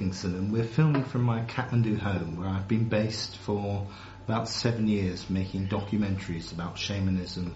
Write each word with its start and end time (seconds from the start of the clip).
And 0.00 0.52
we're 0.52 0.64
filming 0.64 1.04
from 1.04 1.22
my 1.22 1.40
Kathmandu 1.40 1.98
home, 1.98 2.36
where 2.38 2.48
I've 2.48 2.68
been 2.68 2.88
based 2.88 3.36
for 3.36 3.86
about 4.26 4.48
seven 4.48 4.88
years, 4.88 5.30
making 5.30 5.68
documentaries 5.68 6.52
about 6.52 6.78
shamanism 6.78 7.54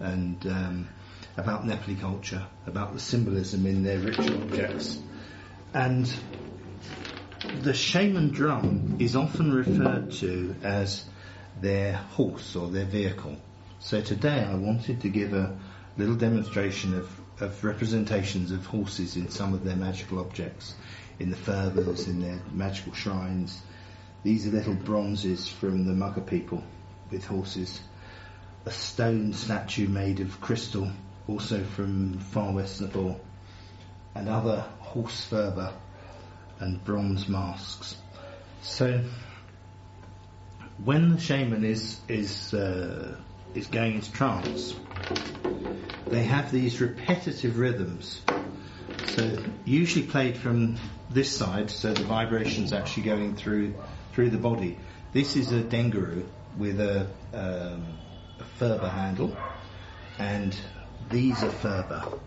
and 0.00 0.46
um, 0.46 0.88
about 1.36 1.64
Nepali 1.64 1.98
culture, 1.98 2.44
about 2.66 2.92
the 2.92 3.00
symbolism 3.00 3.64
in 3.66 3.84
their 3.84 3.98
ritual 3.98 4.42
objects. 4.42 4.98
And 5.72 6.12
the 7.62 7.72
shaman 7.72 8.30
drum 8.30 8.96
is 8.98 9.16
often 9.16 9.52
referred 9.52 10.12
to 10.12 10.56
as 10.62 11.04
their 11.60 11.94
horse 11.94 12.56
or 12.56 12.68
their 12.68 12.84
vehicle. 12.84 13.36
So 13.80 14.00
today 14.00 14.44
I 14.44 14.56
wanted 14.56 15.02
to 15.02 15.08
give 15.08 15.32
a 15.32 15.56
little 15.96 16.16
demonstration 16.16 16.94
of, 16.94 17.08
of 17.40 17.64
representations 17.64 18.50
of 18.50 18.66
horses 18.66 19.16
in 19.16 19.30
some 19.30 19.54
of 19.54 19.64
their 19.64 19.76
magical 19.76 20.18
objects, 20.18 20.74
in 21.18 21.30
the 21.30 21.36
phurbas, 21.36 22.06
in 22.06 22.20
their 22.20 22.40
magical 22.52 22.92
shrines. 22.92 23.62
These 24.22 24.46
are 24.46 24.50
little 24.50 24.74
bronzes 24.74 25.48
from 25.48 25.86
the 25.86 25.92
Magar 25.92 26.26
people 26.26 26.62
with 27.10 27.24
horses. 27.24 27.80
A 28.66 28.70
stone 28.70 29.32
statue 29.32 29.88
made 29.88 30.20
of 30.20 30.40
crystal, 30.40 30.90
also 31.26 31.62
from 31.62 32.18
far 32.18 32.52
west 32.52 32.80
Nepal. 32.80 33.20
and 34.14 34.28
other 34.28 34.64
horse 34.80 35.28
phurba 35.30 35.72
and 36.60 36.84
bronze 36.84 37.28
masks. 37.28 37.96
So 38.62 39.04
when 40.84 41.10
the 41.10 41.20
shaman 41.20 41.64
is 41.64 42.00
is 42.08 42.52
uh, 42.54 43.16
is 43.58 43.66
going 43.66 43.96
into 43.96 44.12
trance, 44.12 44.74
they 46.06 46.22
have 46.22 46.50
these 46.50 46.80
repetitive 46.80 47.58
rhythms. 47.58 48.20
So 49.06 49.38
usually 49.64 50.06
played 50.06 50.36
from 50.36 50.76
this 51.10 51.36
side, 51.36 51.70
so 51.70 51.92
the 51.92 52.04
vibration's 52.04 52.72
actually 52.72 53.04
going 53.04 53.36
through 53.36 53.74
through 54.12 54.30
the 54.30 54.38
body. 54.38 54.78
This 55.12 55.36
is 55.36 55.52
a 55.52 55.60
dhyangro 55.62 56.24
with 56.56 56.80
a, 56.80 57.06
um, 57.32 57.86
a 58.40 58.44
phurba 58.58 58.90
handle, 58.90 59.36
and 60.18 60.56
these 61.10 61.42
are 61.42 61.50
phurba. 61.50 62.18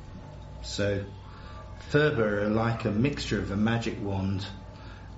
So 0.62 1.04
phurba 1.92 2.20
are 2.20 2.50
like 2.50 2.86
a 2.86 2.92
mixture 2.92 3.40
of 3.40 3.52
a 3.52 3.58
magic 3.58 4.02
wand 4.02 4.45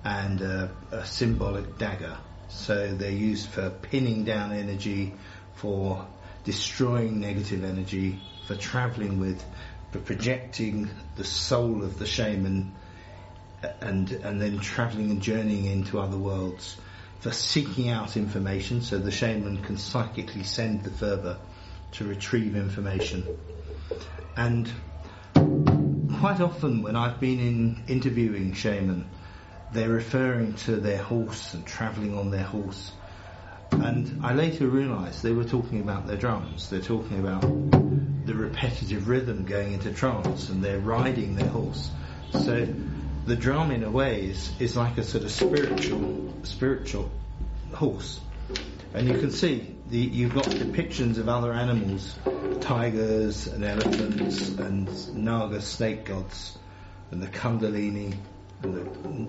and 0.04 0.40
a, 0.40 0.70
a 0.90 1.06
symbolic 1.06 1.78
dagger. 1.78 2.16
So 2.48 2.94
they're 2.94 3.10
used 3.10 3.48
for 3.48 3.70
pinning 3.70 4.24
down 4.24 4.52
energy, 4.52 5.14
for 5.56 6.06
destroying 6.44 7.20
negative 7.20 7.64
energy, 7.64 8.20
for 8.46 8.56
traveling 8.56 9.18
with, 9.18 9.42
for 9.92 9.98
projecting 9.98 10.90
the 11.16 11.24
soul 11.24 11.82
of 11.82 11.98
the 11.98 12.06
shaman 12.06 12.72
and 13.80 14.10
and 14.12 14.40
then 14.40 14.58
traveling 14.58 15.10
and 15.10 15.22
journeying 15.22 15.64
into 15.66 15.98
other 15.98 16.18
worlds, 16.18 16.76
for 17.20 17.32
seeking 17.32 17.88
out 17.88 18.16
information 18.16 18.82
so 18.82 18.98
the 18.98 19.10
shaman 19.10 19.62
can 19.62 19.78
psychically 19.78 20.42
send 20.42 20.84
the 20.84 20.90
phurba 20.90 21.38
to 21.92 22.04
retrieve 22.04 22.56
information. 22.56 23.24
And 24.36 24.70
quite 26.20 26.40
often 26.40 26.82
when 26.82 26.96
I've 26.96 27.20
been 27.20 27.38
in 27.38 27.84
interviewing 27.88 28.52
shaman, 28.52 29.08
they're 29.72 29.88
referring 29.88 30.54
to 30.54 30.76
their 30.76 30.98
horse 31.02 31.54
and 31.54 31.66
travelling 31.66 32.16
on 32.16 32.30
their 32.30 32.44
horse. 32.44 32.92
And 33.72 34.24
I 34.24 34.34
later 34.34 34.66
realised 34.66 35.22
they 35.22 35.32
were 35.32 35.44
talking 35.44 35.80
about 35.80 36.06
their 36.06 36.16
drums. 36.16 36.70
They're 36.70 36.80
talking 36.80 37.20
about 37.20 37.42
the 38.26 38.34
repetitive 38.34 39.08
rhythm 39.08 39.44
going 39.44 39.72
into 39.74 39.92
trance, 39.92 40.48
and 40.48 40.62
they're 40.62 40.78
riding 40.78 41.36
their 41.36 41.48
horse. 41.48 41.90
So 42.32 42.66
the 43.26 43.36
drum, 43.36 43.70
in 43.70 43.84
a 43.84 43.90
way, 43.90 44.26
is, 44.26 44.52
is 44.58 44.76
like 44.76 44.98
a 44.98 45.04
sort 45.04 45.24
of 45.24 45.30
spiritual 45.30 46.34
spiritual 46.42 47.10
horse. 47.72 48.20
And 48.94 49.08
you 49.08 49.18
can 49.18 49.30
see 49.30 49.74
the, 49.88 49.98
you've 49.98 50.34
got 50.34 50.44
depictions 50.44 51.18
of 51.18 51.28
other 51.28 51.52
animals, 51.52 52.18
tigers 52.60 53.46
and 53.46 53.64
elephants 53.64 54.48
and 54.48 55.14
naga 55.14 55.60
snake 55.60 56.04
gods, 56.04 56.56
and 57.10 57.22
the 57.22 57.26
kundalini 57.26 58.14
and 58.62 58.74
the 58.74 59.28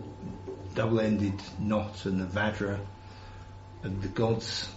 double-ended 0.75 1.41
knot 1.59 2.06
and 2.06 2.19
the 2.19 2.25
vajra 2.25 2.79
and 3.85 4.01
the 4.01 4.07
gods 4.07 4.68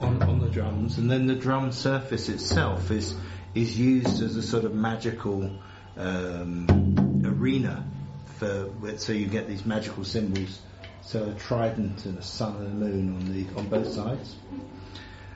on, 0.00 0.22
on 0.22 0.40
the 0.40 0.48
drums, 0.48 0.98
and 0.98 1.10
then 1.10 1.26
the 1.26 1.34
drum 1.34 1.72
surface 1.72 2.28
itself 2.28 2.90
is 2.90 3.14
is 3.54 3.78
used 3.78 4.22
as 4.22 4.36
a 4.36 4.42
sort 4.42 4.64
of 4.64 4.74
magical 4.74 5.50
um, 5.96 7.22
arena 7.24 7.82
for 8.38 8.68
so 8.98 9.12
you 9.12 9.26
get 9.26 9.48
these 9.48 9.64
magical 9.64 10.04
symbols. 10.04 10.60
So 11.00 11.30
a 11.30 11.34
trident 11.34 12.04
and 12.04 12.18
a 12.18 12.22
sun 12.22 12.56
and 12.56 12.66
a 12.66 12.74
moon 12.74 13.14
on 13.16 13.32
the 13.32 13.46
on 13.58 13.68
both 13.68 13.90
sides, 13.90 14.36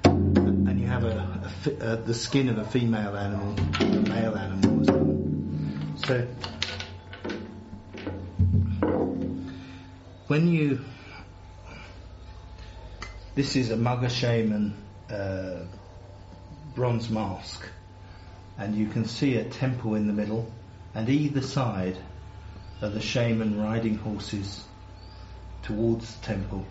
and 0.04 0.78
you 0.78 0.86
have 0.86 1.04
a, 1.04 1.52
a, 1.66 1.92
a 1.92 1.96
the 1.96 2.14
skin 2.14 2.50
of 2.50 2.58
a 2.58 2.64
female 2.64 3.16
animal, 3.16 3.54
a 3.80 3.84
male 3.84 4.36
animal 4.36 4.80
as 4.82 4.90
well. 4.90 5.06
So 6.04 6.26
when 10.26 10.48
you 10.48 10.80
this 13.40 13.56
is 13.56 13.70
a 13.70 13.74
Magar 13.74 14.10
shaman 14.10 14.74
uh, 15.08 15.60
bronze 16.74 17.08
mask, 17.08 17.66
and 18.58 18.74
you 18.76 18.86
can 18.86 19.06
see 19.06 19.36
a 19.36 19.44
temple 19.44 19.94
in 19.94 20.06
the 20.06 20.12
middle, 20.12 20.46
and 20.94 21.08
either 21.08 21.40
side 21.40 21.96
are 22.82 22.90
the 22.90 23.00
shaman 23.00 23.58
riding 23.58 23.96
horses 23.96 24.62
towards 25.62 26.16
the 26.16 26.26
temple, 26.26 26.66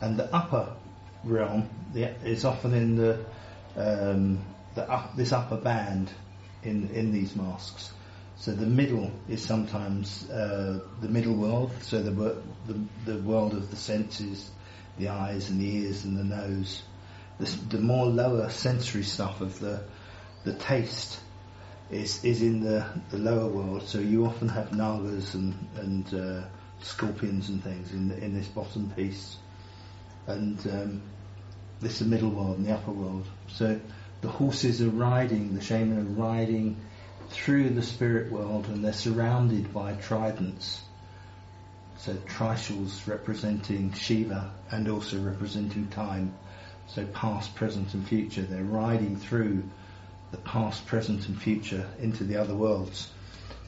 and 0.00 0.16
the 0.16 0.34
upper 0.34 0.74
realm 1.22 1.68
is 1.94 2.44
often 2.44 2.74
in 2.74 2.96
the 2.96 3.24
um, 3.76 4.44
the 4.74 4.82
up, 4.90 5.14
this 5.14 5.30
upper 5.30 5.58
band 5.58 6.10
in 6.64 6.90
in 6.90 7.12
these 7.12 7.36
masks. 7.36 7.92
So 8.34 8.50
the 8.50 8.66
middle 8.66 9.12
is 9.28 9.44
sometimes 9.44 10.28
uh, 10.28 10.80
the 11.00 11.08
middle 11.08 11.34
world, 11.34 11.70
so 11.82 12.02
the, 12.02 12.10
the, 12.66 12.80
the 13.04 13.18
world 13.22 13.52
of 13.52 13.70
the 13.70 13.76
senses, 13.76 14.50
the 14.98 15.08
eyes 15.08 15.50
and 15.50 15.60
the 15.60 15.76
ears 15.76 16.04
and 16.04 16.16
the 16.16 16.24
nose. 16.24 16.82
The, 17.38 17.76
the 17.76 17.78
more 17.78 18.06
lower 18.06 18.50
sensory 18.50 19.04
stuff 19.04 19.40
of 19.40 19.58
the 19.60 19.80
the 20.44 20.54
taste 20.54 21.20
is 21.90 22.24
is 22.24 22.42
in 22.42 22.60
the, 22.60 22.86
the 23.10 23.18
lower 23.18 23.48
world. 23.48 23.82
So 23.86 23.98
you 23.98 24.26
often 24.26 24.48
have 24.48 24.70
nagas 24.70 25.34
and 25.34 25.54
and 25.76 26.14
uh, 26.14 26.42
scorpions 26.80 27.48
and 27.48 27.62
things 27.62 27.92
in 27.92 28.10
in 28.12 28.34
this 28.34 28.48
bottom 28.48 28.90
piece, 28.90 29.36
and 30.26 30.58
um, 30.66 31.02
this 31.80 31.92
is 31.92 31.98
the 32.00 32.06
middle 32.06 32.30
world 32.30 32.58
and 32.58 32.66
the 32.66 32.74
upper 32.74 32.90
world. 32.92 33.26
So 33.48 33.80
the 34.20 34.28
horses 34.28 34.82
are 34.82 34.90
riding, 34.90 35.54
the 35.54 35.60
shaman 35.60 35.98
are 35.98 36.22
riding 36.22 36.76
through 37.30 37.70
the 37.70 37.82
spirit 37.82 38.32
world, 38.32 38.66
and 38.66 38.84
they're 38.84 38.92
surrounded 38.92 39.72
by 39.72 39.92
tridents. 39.92 40.80
So 41.98 42.14
trishul's 42.14 43.08
representing 43.08 43.92
Shiva 43.92 44.52
and 44.70 44.88
also 44.88 45.18
representing 45.18 45.88
time. 45.88 46.32
So 46.86 47.04
past, 47.06 47.54
present, 47.56 47.92
and 47.92 48.06
future. 48.06 48.42
They're 48.42 48.62
riding 48.62 49.16
through 49.16 49.64
the 50.30 50.38
past, 50.38 50.86
present, 50.86 51.26
and 51.26 51.40
future 51.40 51.88
into 52.00 52.22
the 52.22 52.36
other 52.36 52.54
worlds. 52.54 53.10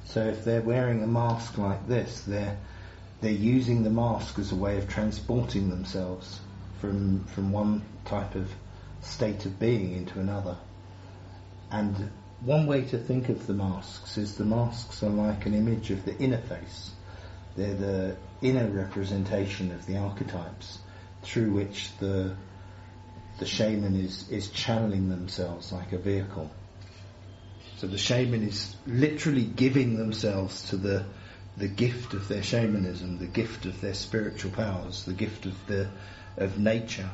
So 0.04 0.24
if 0.26 0.44
they're 0.44 0.62
wearing 0.62 1.02
a 1.02 1.08
mask 1.08 1.58
like 1.58 1.86
this, 1.88 2.20
they're 2.20 2.56
they're 3.20 3.32
using 3.32 3.82
the 3.82 3.90
mask 3.90 4.38
as 4.38 4.52
a 4.52 4.56
way 4.56 4.78
of 4.78 4.88
transporting 4.88 5.68
themselves 5.68 6.40
from 6.80 7.24
from 7.26 7.50
one 7.50 7.82
type 8.04 8.36
of 8.36 8.48
state 9.02 9.44
of 9.44 9.58
being 9.58 9.92
into 9.92 10.20
another. 10.20 10.56
And 11.70 12.10
one 12.40 12.66
way 12.66 12.82
to 12.82 12.98
think 12.98 13.28
of 13.28 13.46
the 13.46 13.54
masks 13.54 14.16
is 14.16 14.36
the 14.36 14.44
masks 14.44 15.02
are 15.02 15.10
like 15.10 15.46
an 15.46 15.54
image 15.54 15.90
of 15.90 16.04
the 16.04 16.16
inner 16.18 16.40
face. 16.40 16.92
They're 17.56 17.74
the 17.74 18.16
inner 18.42 18.66
representation 18.68 19.72
of 19.72 19.86
the 19.86 19.98
archetypes 19.98 20.78
through 21.22 21.52
which 21.52 21.96
the 21.98 22.34
the 23.38 23.46
shaman 23.46 23.96
is, 23.96 24.28
is 24.28 24.50
channeling 24.50 25.08
themselves 25.08 25.72
like 25.72 25.92
a 25.92 25.98
vehicle. 25.98 26.50
So 27.78 27.86
the 27.86 27.96
shaman 27.96 28.46
is 28.46 28.76
literally 28.86 29.44
giving 29.44 29.96
themselves 29.96 30.68
to 30.70 30.76
the 30.76 31.04
the 31.56 31.68
gift 31.68 32.14
of 32.14 32.28
their 32.28 32.42
shamanism, 32.42 33.18
the 33.18 33.26
gift 33.26 33.66
of 33.66 33.80
their 33.80 33.94
spiritual 33.94 34.50
powers, 34.52 35.04
the 35.04 35.12
gift 35.12 35.46
of 35.46 35.66
the 35.66 35.88
of 36.36 36.58
nature, 36.58 37.10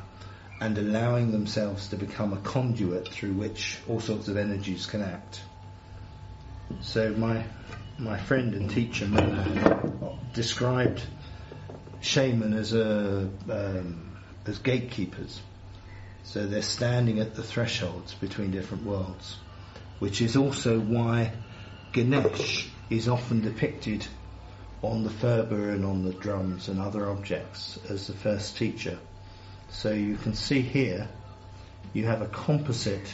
and 0.59 0.77
allowing 0.77 1.31
themselves 1.31 1.89
to 1.89 1.95
become 1.95 2.33
a 2.33 2.37
conduit 2.37 3.07
through 3.07 3.33
which 3.33 3.79
all 3.87 3.99
sorts 3.99 4.27
of 4.27 4.37
energies 4.37 4.85
can 4.85 5.01
act. 5.01 5.41
So 6.81 7.13
my 7.13 7.45
my 7.97 8.17
friend 8.17 8.53
and 8.53 8.69
teacher 8.69 9.07
described 10.33 11.01
shaman 11.99 12.53
as 12.53 12.73
a 12.73 13.29
um, 13.49 14.17
as 14.45 14.59
gatekeepers. 14.59 15.41
So 16.23 16.45
they're 16.45 16.61
standing 16.61 17.19
at 17.19 17.35
the 17.35 17.43
thresholds 17.43 18.13
between 18.13 18.51
different 18.51 18.83
worlds, 18.83 19.37
which 19.99 20.21
is 20.21 20.35
also 20.35 20.79
why 20.79 21.31
Ganesh 21.93 22.69
is 22.89 23.07
often 23.07 23.41
depicted 23.41 24.05
on 24.81 25.03
the 25.03 25.09
Phurba 25.09 25.73
and 25.73 25.83
on 25.83 26.03
the 26.03 26.13
drums 26.13 26.67
and 26.67 26.79
other 26.79 27.09
objects 27.09 27.79
as 27.89 28.07
the 28.07 28.13
first 28.13 28.57
teacher. 28.57 28.99
So 29.69 29.91
you 29.91 30.17
can 30.17 30.35
see 30.35 30.61
here, 30.61 31.09
you 31.93 32.05
have 32.05 32.21
a 32.21 32.27
composite. 32.27 33.13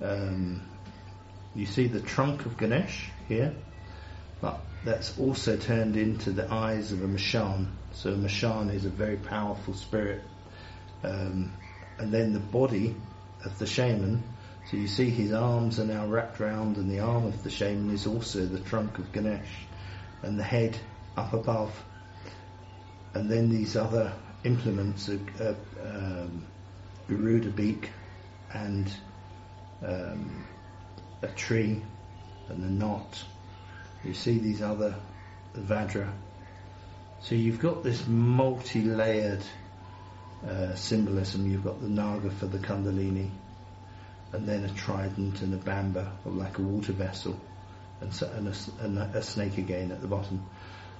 Um, 0.00 0.62
you 1.54 1.66
see 1.66 1.86
the 1.86 2.00
trunk 2.00 2.46
of 2.46 2.56
Ganesh 2.56 3.10
here, 3.28 3.54
but 4.40 4.60
that's 4.84 5.18
also 5.18 5.56
turned 5.56 5.96
into 5.96 6.30
the 6.30 6.50
eyes 6.52 6.92
of 6.92 7.02
a 7.02 7.06
Mashan. 7.06 7.68
So 7.92 8.14
Mashan 8.14 8.72
is 8.72 8.84
a 8.84 8.90
very 8.90 9.16
powerful 9.16 9.74
spirit. 9.74 10.22
Um, 11.04 11.52
and 11.98 12.12
then 12.12 12.32
the 12.32 12.40
body 12.40 12.96
of 13.44 13.58
the 13.58 13.66
shaman, 13.66 14.22
so 14.70 14.76
you 14.76 14.86
see 14.86 15.10
his 15.10 15.32
arms 15.32 15.78
are 15.78 15.84
now 15.84 16.06
wrapped 16.06 16.40
round 16.40 16.76
and 16.76 16.90
the 16.90 17.00
arm 17.00 17.26
of 17.26 17.42
the 17.42 17.50
shaman 17.50 17.92
is 17.92 18.06
also 18.06 18.46
the 18.46 18.60
trunk 18.60 18.98
of 18.98 19.12
Ganesh 19.12 19.66
and 20.22 20.38
the 20.38 20.44
head 20.44 20.78
up 21.16 21.32
above. 21.32 21.72
And 23.14 23.30
then 23.30 23.50
these 23.50 23.76
other 23.76 24.12
implements 24.44 25.08
are, 25.08 25.20
are 25.40 25.56
um, 25.84 26.46
beak 27.08 27.90
and 28.54 28.90
um, 29.84 30.46
a 31.22 31.28
tree 31.28 31.82
and 32.48 32.64
a 32.64 32.70
knot. 32.70 33.24
You 34.04 34.14
see 34.14 34.38
these 34.38 34.62
other 34.62 34.94
Vajra. 35.56 36.10
So 37.20 37.34
you've 37.34 37.60
got 37.60 37.84
this 37.84 38.06
multi-layered 38.06 39.42
uh, 40.46 40.74
symbolism. 40.74 41.50
You've 41.50 41.64
got 41.64 41.80
the 41.80 41.88
Naga 41.88 42.30
for 42.30 42.46
the 42.46 42.58
Kundalini, 42.58 43.30
and 44.32 44.46
then 44.46 44.64
a 44.64 44.68
trident 44.68 45.40
and 45.40 45.54
a 45.54 45.58
bumpa, 45.58 46.10
or 46.24 46.32
like 46.32 46.58
a 46.58 46.62
water 46.62 46.92
vessel, 46.92 47.38
and, 48.00 48.12
so, 48.12 48.28
and, 48.34 48.48
a, 48.48 48.54
and 48.84 48.98
a 48.98 49.22
snake 49.22 49.58
again 49.58 49.92
at 49.92 50.00
the 50.00 50.08
bottom. 50.08 50.44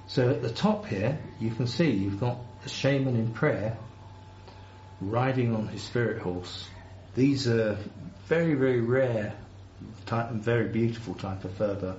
So 0.07 0.29
at 0.29 0.41
the 0.41 0.51
top 0.51 0.85
here, 0.85 1.19
you 1.39 1.51
can 1.51 1.67
see 1.67 1.89
you've 1.91 2.19
got 2.19 2.37
the 2.63 2.69
shaman 2.69 3.15
in 3.15 3.33
prayer 3.33 3.77
riding 5.01 5.53
on 5.55 5.67
his 5.67 5.81
spirit 5.81 6.21
horse. 6.21 6.67
These 7.15 7.47
are 7.47 7.77
very, 8.27 8.53
very 8.53 8.81
rare 8.81 9.33
type 10.05 10.31
very 10.31 10.67
beautiful 10.67 11.13
type 11.13 11.43
of 11.43 11.51
Phurba 11.57 11.97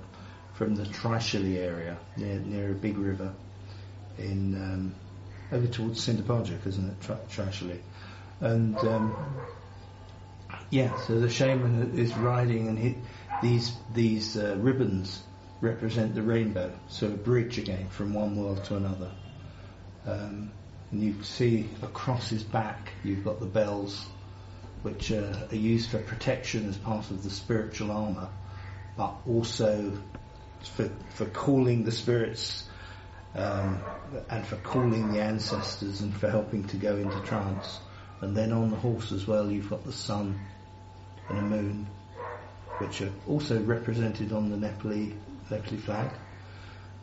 from 0.54 0.76
the 0.76 0.84
Trishuli 0.84 1.58
area 1.58 1.96
near, 2.16 2.38
near 2.38 2.70
a 2.70 2.74
big 2.74 2.96
river 2.96 3.32
in 4.18 4.54
um, 4.54 4.94
over 5.52 5.66
towards 5.66 6.06
Sindhupalchok, 6.06 6.66
isn't 6.66 6.88
it? 6.88 7.00
Trishuli. 7.30 7.78
And 8.40 8.76
um, 8.78 9.16
yeah, 10.70 10.96
so 11.06 11.20
the 11.20 11.28
shaman 11.28 11.98
is 11.98 12.14
riding, 12.16 12.68
and 12.68 12.78
he, 12.78 12.96
these 13.42 13.72
these 13.92 14.36
uh, 14.36 14.56
ribbons 14.58 15.22
represent 15.60 16.14
the 16.14 16.22
rainbow, 16.22 16.72
so 16.88 17.06
a 17.06 17.10
bridge 17.10 17.58
again 17.58 17.88
from 17.88 18.12
one 18.12 18.36
world 18.36 18.64
to 18.64 18.76
another. 18.76 19.10
Um, 20.06 20.52
and 20.90 21.02
you 21.02 21.22
see 21.22 21.68
across 21.82 22.28
his 22.28 22.42
back, 22.42 22.90
you've 23.02 23.24
got 23.24 23.40
the 23.40 23.46
bells, 23.46 24.06
which 24.84 25.10
are 25.10 25.48
used 25.50 25.88
for 25.88 25.98
protection 25.98 26.68
as 26.68 26.76
part 26.76 27.10
of 27.10 27.22
the 27.24 27.30
spiritual 27.30 27.90
armor, 27.90 28.28
but 28.98 29.14
also 29.26 29.98
for 30.76 30.90
for 31.14 31.24
calling 31.24 31.84
the 31.84 31.90
spirits 31.90 32.68
um, 33.34 33.82
and 34.28 34.46
for 34.46 34.56
calling 34.56 35.10
the 35.10 35.20
ancestors 35.20 36.02
and 36.02 36.14
for 36.14 36.30
helping 36.30 36.64
to 36.68 36.76
go 36.76 36.96
into 36.96 37.18
trance. 37.20 37.80
And 38.20 38.36
then 38.36 38.52
on 38.52 38.70
the 38.70 38.76
horse 38.76 39.10
as 39.10 39.26
well, 39.26 39.50
you've 39.50 39.70
got 39.70 39.84
the 39.84 39.92
sun 39.92 40.38
and 41.30 41.38
a 41.38 41.42
moon, 41.42 41.86
which 42.76 43.00
are 43.00 43.12
also 43.26 43.62
represented 43.62 44.32
on 44.32 44.50
the 44.50 44.56
Nepali, 44.56 45.14
Nepali 45.48 45.80
flag. 45.80 46.10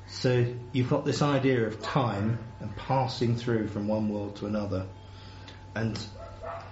So 0.08 0.54
you've 0.72 0.90
got 0.90 1.04
this 1.04 1.24
idea 1.24 1.66
of 1.66 1.82
time 1.82 2.38
and 2.60 2.76
passing 2.76 3.36
through 3.36 3.70
from 3.70 3.88
one 3.88 4.10
world 4.10 4.36
to 4.38 4.46
another, 4.46 4.86
and 5.74 6.00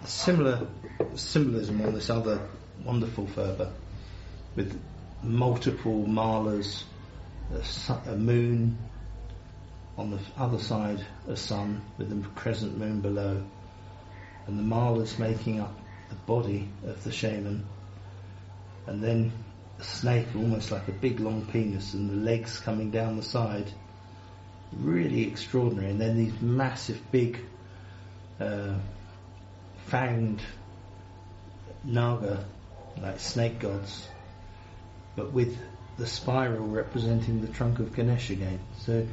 similar 0.05 0.67
symbolism 1.15 1.81
on 1.81 1.93
this 1.93 2.09
other 2.09 2.39
wonderful 2.83 3.25
Phurba 3.27 3.71
with 4.55 4.79
multiple 5.23 6.05
malas, 6.05 6.83
a, 7.53 8.11
a 8.11 8.15
moon, 8.15 8.77
on 9.97 10.11
the 10.11 10.19
other 10.37 10.59
side 10.59 11.05
a 11.27 11.35
sun 11.35 11.81
with 11.97 12.09
the 12.09 12.29
crescent 12.29 12.77
moon 12.77 13.01
below, 13.01 13.43
and 14.47 14.57
the 14.57 14.63
malas 14.63 15.19
making 15.19 15.59
up 15.59 15.77
the 16.09 16.15
body 16.15 16.69
of 16.85 17.03
the 17.03 17.11
shaman, 17.11 17.65
and 18.87 19.03
then 19.03 19.31
a 19.79 19.83
snake 19.83 20.27
almost 20.35 20.71
like 20.71 20.87
a 20.87 20.91
big 20.91 21.19
long 21.19 21.45
penis 21.45 21.93
and 21.93 22.09
the 22.09 22.15
legs 22.15 22.59
coming 22.59 22.91
down 22.91 23.17
the 23.17 23.23
side. 23.23 23.69
Really 24.73 25.27
extraordinary. 25.27 25.89
And 25.89 25.99
then 25.99 26.17
these 26.17 26.41
massive 26.41 26.99
big 27.11 27.39
uh, 28.39 28.75
fanged 29.89 30.41
naga, 31.83 32.45
like 33.01 33.19
snake 33.19 33.59
gods, 33.59 34.07
but 35.15 35.31
with 35.31 35.57
the 35.97 36.07
spiral 36.07 36.67
representing 36.67 37.41
the 37.41 37.47
trunk 37.47 37.79
of 37.79 37.95
Ganesh 37.95 38.29
again. 38.29 38.59
So, 38.79 39.05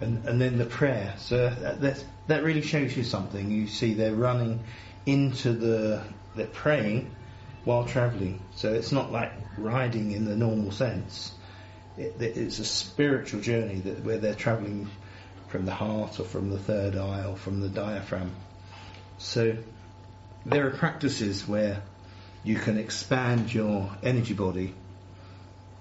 and, 0.00 0.24
and 0.26 0.40
then 0.40 0.56
the 0.56 0.66
prayer. 0.66 1.14
So 1.18 1.46
uh, 1.46 1.74
that, 1.76 2.04
that 2.28 2.44
really 2.44 2.62
shows 2.62 2.96
you 2.96 3.04
something. 3.04 3.50
You 3.50 3.66
see 3.66 3.94
they're 3.94 4.14
running 4.14 4.60
into 5.04 5.52
the, 5.52 6.02
they're 6.36 6.46
praying 6.46 7.10
while 7.64 7.84
travelling. 7.84 8.40
So 8.54 8.72
it's 8.72 8.92
not 8.92 9.12
like 9.12 9.32
riding 9.58 10.12
in 10.12 10.24
the 10.24 10.36
normal 10.36 10.70
sense. 10.70 11.32
It, 11.98 12.16
it's 12.20 12.60
a 12.60 12.64
spiritual 12.64 13.40
journey 13.40 13.80
that 13.80 14.04
where 14.04 14.18
they're 14.18 14.34
travelling 14.34 14.88
from 15.48 15.66
the 15.66 15.74
heart 15.74 16.20
or 16.20 16.24
from 16.24 16.50
the 16.50 16.58
third 16.58 16.96
eye 16.96 17.24
or 17.24 17.36
from 17.36 17.60
the 17.60 17.68
diaphragm. 17.68 18.30
So 19.20 19.54
there 20.46 20.66
are 20.66 20.70
practices 20.70 21.46
where 21.46 21.82
you 22.42 22.56
can 22.56 22.78
expand 22.78 23.52
your 23.52 23.90
energy 24.02 24.32
body. 24.32 24.74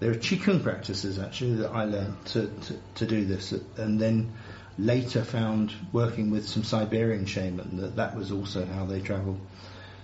There 0.02 0.12
are 0.12 0.16
qigong 0.16 0.62
practices 0.62 1.18
actually 1.18 1.56
that 1.56 1.72
I 1.72 1.86
learned 1.86 2.26
to, 2.28 2.48
to, 2.48 2.80
to 2.96 3.06
do 3.06 3.24
this, 3.24 3.54
and 3.78 4.00
then 4.00 4.34
later 4.78 5.24
found 5.24 5.74
working 5.94 6.32
with 6.32 6.50
some 6.50 6.64
Siberian 6.64 7.26
shaman 7.26 7.78
that 7.78 7.96
that 7.96 8.16
was 8.16 8.30
also 8.30 8.66
how 8.66 8.86
they 8.86 9.00
travel. 9.00 9.38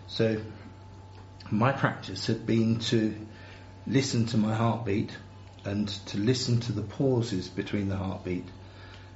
So 0.08 0.42
my 1.51 1.74
practice 1.74 2.27
had 2.27 2.46
been 2.46 2.80
to 2.92 3.13
listen 3.86 4.27
to 4.27 4.38
my 4.38 4.56
heartbeat 4.56 5.12
and 5.65 5.89
to 6.08 6.18
listen 6.18 6.62
to 6.62 6.72
the 6.72 6.84
pauses 6.84 7.50
between 7.50 7.89
the 7.89 7.98
heartbeat 7.98 8.48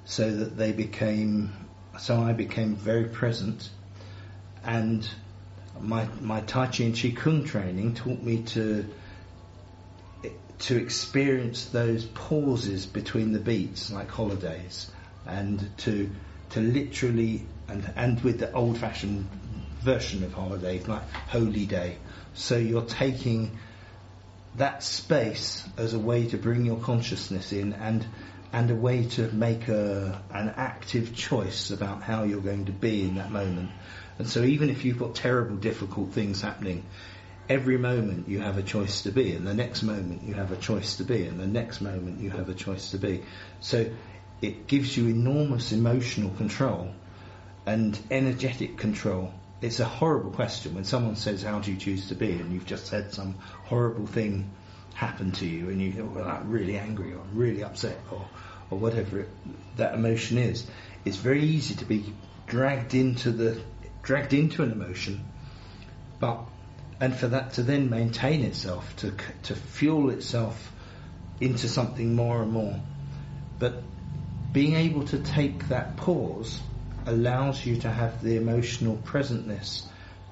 so 0.03 0.29
that 0.29 0.57
they 0.57 0.73
became 0.73 1.53
so 1.97 2.21
I 2.21 2.33
became 2.33 2.75
very 2.75 3.05
present 3.05 3.69
and 4.63 5.07
my 5.79 6.07
my 6.21 6.41
Tai 6.41 6.67
Chi 6.67 6.83
and 6.83 7.17
Kung 7.17 7.43
training 7.45 7.95
taught 7.95 8.21
me 8.21 8.43
to 8.43 8.85
to 10.59 10.75
experience 10.75 11.65
those 11.65 12.05
pauses 12.05 12.85
between 12.85 13.31
the 13.31 13.39
beats 13.39 13.91
like 13.91 14.09
holidays 14.09 14.91
and 15.25 15.69
to 15.77 16.09
to 16.51 16.59
literally 16.59 17.45
and 17.69 17.89
and 17.95 18.21
with 18.21 18.39
the 18.39 18.51
old 18.51 18.77
fashioned 18.77 19.29
version 19.81 20.23
of 20.23 20.33
holiday 20.33 20.79
like 20.83 21.09
holy 21.29 21.65
day 21.65 21.97
so 22.33 22.57
you're 22.57 22.81
taking 22.81 23.57
that 24.55 24.83
space 24.83 25.65
as 25.77 25.93
a 25.93 25.99
way 25.99 26.27
to 26.27 26.37
bring 26.37 26.65
your 26.65 26.79
consciousness 26.79 27.53
in 27.53 27.71
and 27.73 28.05
and 28.51 28.71
a 28.71 28.75
way 28.75 29.05
to 29.05 29.31
make 29.31 29.67
a, 29.67 30.21
an 30.31 30.53
active 30.57 31.15
choice 31.15 31.69
about 31.69 32.01
how 32.01 32.23
you're 32.23 32.41
going 32.41 32.65
to 32.65 32.71
be 32.71 33.03
in 33.03 33.15
that 33.15 33.31
moment. 33.31 33.69
And 34.19 34.27
so 34.27 34.43
even 34.43 34.69
if 34.69 34.85
you've 34.85 34.99
got 34.99 35.15
terrible, 35.15 35.55
difficult 35.55 36.11
things 36.11 36.41
happening, 36.41 36.83
every 37.49 37.77
moment 37.77 38.29
you 38.29 38.39
have 38.39 38.57
a 38.57 38.63
choice 38.63 39.01
to 39.03 39.11
be, 39.11 39.31
and 39.33 39.47
the 39.47 39.53
next 39.53 39.81
moment 39.81 40.23
you 40.23 40.35
have 40.35 40.51
a 40.51 40.57
choice 40.57 40.97
to 40.97 41.03
be, 41.03 41.25
and 41.25 41.39
the 41.39 41.47
next 41.47 41.81
moment 41.81 42.19
you 42.19 42.29
have 42.29 42.49
a 42.49 42.53
choice 42.53 42.91
to 42.91 42.97
be. 42.97 43.23
So 43.61 43.89
it 44.41 44.67
gives 44.67 44.95
you 44.95 45.07
enormous 45.07 45.71
emotional 45.71 46.29
control 46.31 46.93
and 47.65 47.97
energetic 48.11 48.77
control 48.77 49.33
it's 49.61 49.79
a 49.79 49.85
horrible 49.85 50.31
question 50.31 50.73
when 50.73 50.85
someone 50.85 51.15
says, 51.15 51.43
"How 51.43 51.59
do 51.59 51.71
you 51.71 51.77
choose 51.77 52.07
to 52.07 52.15
be?" 52.15 52.31
and 52.31 52.53
you've 52.53 52.65
just 52.65 52.89
had 52.89 53.13
some 53.13 53.35
horrible 53.65 54.07
thing 54.07 54.49
happen 54.93 55.31
to 55.33 55.45
you, 55.45 55.69
and 55.69 55.81
you 55.81 55.91
feel 55.91 56.05
well, 56.05 56.27
I'm 56.27 56.49
really 56.49 56.77
angry 56.77 57.13
or 57.13 57.19
I'm 57.19 57.37
really 57.37 57.63
upset 57.63 57.99
or 58.11 58.25
or 58.69 58.77
whatever 58.77 59.21
it, 59.21 59.29
that 59.77 59.95
emotion 59.95 60.37
is. 60.37 60.65
It's 61.03 61.17
very 61.17 61.43
easy 61.43 61.75
to 61.75 61.85
be 61.85 62.13
dragged 62.47 62.93
into 62.93 63.31
the 63.31 63.59
dragged 64.03 64.33
into 64.33 64.63
an 64.63 64.71
emotion, 64.71 65.23
but 66.19 66.39
and 67.01 67.15
for 67.15 67.29
that 67.29 67.53
to 67.53 67.63
then 67.63 67.89
maintain 67.89 68.43
itself 68.43 68.95
to 68.97 69.13
to 69.43 69.55
fuel 69.55 70.09
itself 70.09 70.71
into 71.39 71.69
something 71.69 72.15
more 72.15 72.41
and 72.41 72.51
more, 72.51 72.79
but 73.57 73.81
being 74.51 74.75
able 74.75 75.05
to 75.05 75.19
take 75.19 75.69
that 75.69 75.95
pause 75.95 76.59
allows 77.05 77.65
you 77.65 77.77
to 77.77 77.89
have 77.89 78.21
the 78.21 78.35
emotional 78.35 78.97
presentness 78.97 79.83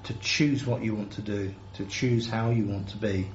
to 0.04 0.14
choose 0.14 0.66
what 0.66 0.82
you 0.82 0.94
want 0.94 1.12
to 1.12 1.22
do, 1.22 1.54
to 1.74 1.84
choose 1.86 2.28
how 2.28 2.50
you 2.50 2.64
want 2.64 2.88
to 2.90 2.96
be. 2.96 3.28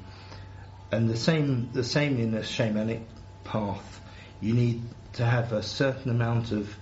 And 0.91 1.09
the 1.09 1.17
same, 1.17 1.69
the 1.73 1.83
same 1.83 2.19
in 2.19 2.31
the 2.31 2.39
shamanic 2.39 3.03
path. 3.43 4.01
you 4.41 4.53
need 4.53 4.83
to 5.13 5.25
have 5.25 5.53
a 5.53 5.63
certain 5.63 6.11
amount 6.11 6.51
of 6.51 6.75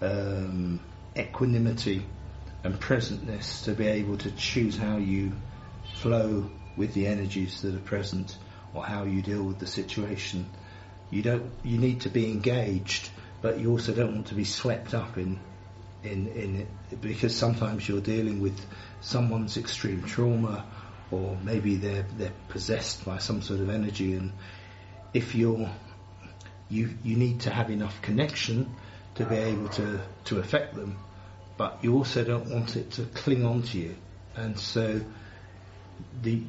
um, 0.00 0.80
equanimity 1.16 2.04
and 2.64 2.78
presentness 2.80 3.64
to 3.64 3.72
be 3.72 3.86
able 3.86 4.16
to 4.18 4.30
choose 4.32 4.76
how 4.76 4.96
you 4.96 5.32
flow 5.94 6.50
with 6.76 6.94
the 6.94 7.06
energies 7.06 7.62
that 7.62 7.74
are 7.74 7.80
present 7.80 8.36
or 8.74 8.84
how 8.84 9.04
you 9.04 9.22
deal 9.22 9.42
with 9.42 9.58
the 9.58 9.66
situation. 9.66 10.46
You 11.10 11.22
don't. 11.22 11.50
You 11.62 11.78
need 11.78 12.02
to 12.02 12.10
be 12.10 12.30
engaged, 12.30 13.10
but 13.40 13.58
you 13.58 13.70
also 13.70 13.94
don't 13.94 14.14
want 14.14 14.26
to 14.28 14.34
be 14.34 14.44
swept 14.44 14.94
up 14.94 15.16
in 15.16 15.40
in 16.02 16.28
in 16.28 16.56
it 16.90 17.00
because 17.00 17.34
sometimes 17.34 17.88
you're 17.88 18.00
dealing 18.00 18.40
with 18.40 18.58
someone's 19.00 19.56
extreme 19.56 20.02
trauma 20.02 20.64
or 21.10 21.36
maybe 21.42 21.76
they're 21.76 22.06
they're 22.16 22.32
possessed 22.48 23.04
by 23.04 23.18
some 23.18 23.42
sort 23.42 23.60
of 23.60 23.68
energy 23.68 24.14
and 24.14 24.32
if 25.12 25.34
you're 25.34 25.68
you 26.68 26.94
you 27.02 27.16
need 27.16 27.40
to 27.40 27.50
have 27.50 27.70
enough 27.70 28.00
connection 28.02 28.72
to 29.16 29.24
be 29.24 29.34
able 29.36 29.68
to 29.68 30.00
to 30.24 30.38
affect 30.38 30.74
them 30.74 30.96
but 31.58 31.80
you 31.82 31.96
also 31.96 32.24
don't 32.24 32.48
want 32.48 32.76
it 32.76 32.92
to 32.92 33.02
cling 33.02 33.44
on 33.44 33.62
to 33.62 33.78
you. 33.78 33.94
And 34.36 34.58
so 34.58 35.00
the 36.22 36.40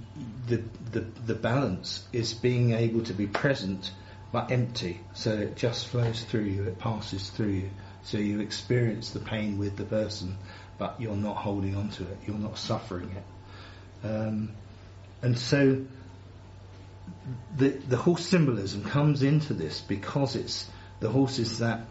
the 0.48 0.63
the 0.92 1.00
the 1.25 1.34
balance 1.34 2.04
is 2.13 2.34
being 2.34 2.72
able 2.72 3.01
to 3.04 3.13
be 3.13 3.28
present 3.28 3.92
but 4.32 4.51
empty. 4.51 5.01
So 5.13 5.34
it 5.34 5.58
just 5.58 5.88
flows 5.88 6.24
through 6.24 6.44
you 6.44 6.63
it 6.63 6.78
passes 6.78 7.30
through 7.32 7.48
you. 7.48 7.70
So 8.04 8.18
you 8.20 8.39
experience 8.39 9.10
the 9.10 9.20
pain 9.20 9.58
with 9.58 9.75
the 9.75 9.84
person 9.84 10.38
but 10.78 11.01
you're 11.01 11.16
not 11.16 11.36
holding 11.36 11.75
on 11.75 11.89
to 11.89 12.04
it 12.04 12.18
you're 12.25 12.38
not 12.38 12.58
suffering 12.58 13.12
it. 13.12 14.08
Um, 14.08 14.51
and 15.24 15.38
so 15.38 15.84
the 17.58 17.70
the 17.70 17.98
horse 17.98 18.25
symbolism 18.25 18.84
comes 18.84 19.24
into 19.24 19.56
this 19.56 19.82
because 19.82 20.36
it's 20.36 20.70
the 21.00 21.10
horse 21.10 21.39
is 21.39 21.60
that 21.60 21.82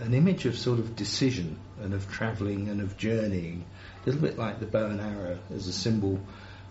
an 0.00 0.14
image 0.14 0.46
of 0.46 0.56
sort 0.56 0.78
of 0.78 0.96
decision 0.96 1.58
and 1.80 1.94
of 1.94 2.10
travelling 2.10 2.68
and 2.68 2.80
of 2.80 2.96
journeying, 2.96 3.64
a 4.02 4.06
little 4.06 4.22
bit 4.22 4.38
like 4.38 4.60
the 4.60 4.66
bow 4.66 4.86
and 4.86 5.00
arrow 5.00 5.38
as 5.54 5.68
a 5.68 5.72
symbol 5.72 6.20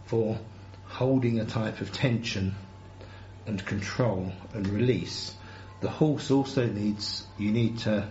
for 0.05 0.39
holding 0.85 1.39
a 1.39 1.45
type 1.45 1.81
of 1.81 1.91
tension 1.91 2.53
and 3.45 3.65
control 3.65 4.31
and 4.53 4.67
release. 4.67 5.33
The 5.81 5.89
horse 5.89 6.31
also 6.31 6.65
needs 6.65 7.25
you 7.37 7.51
need 7.51 7.79
to 7.79 8.09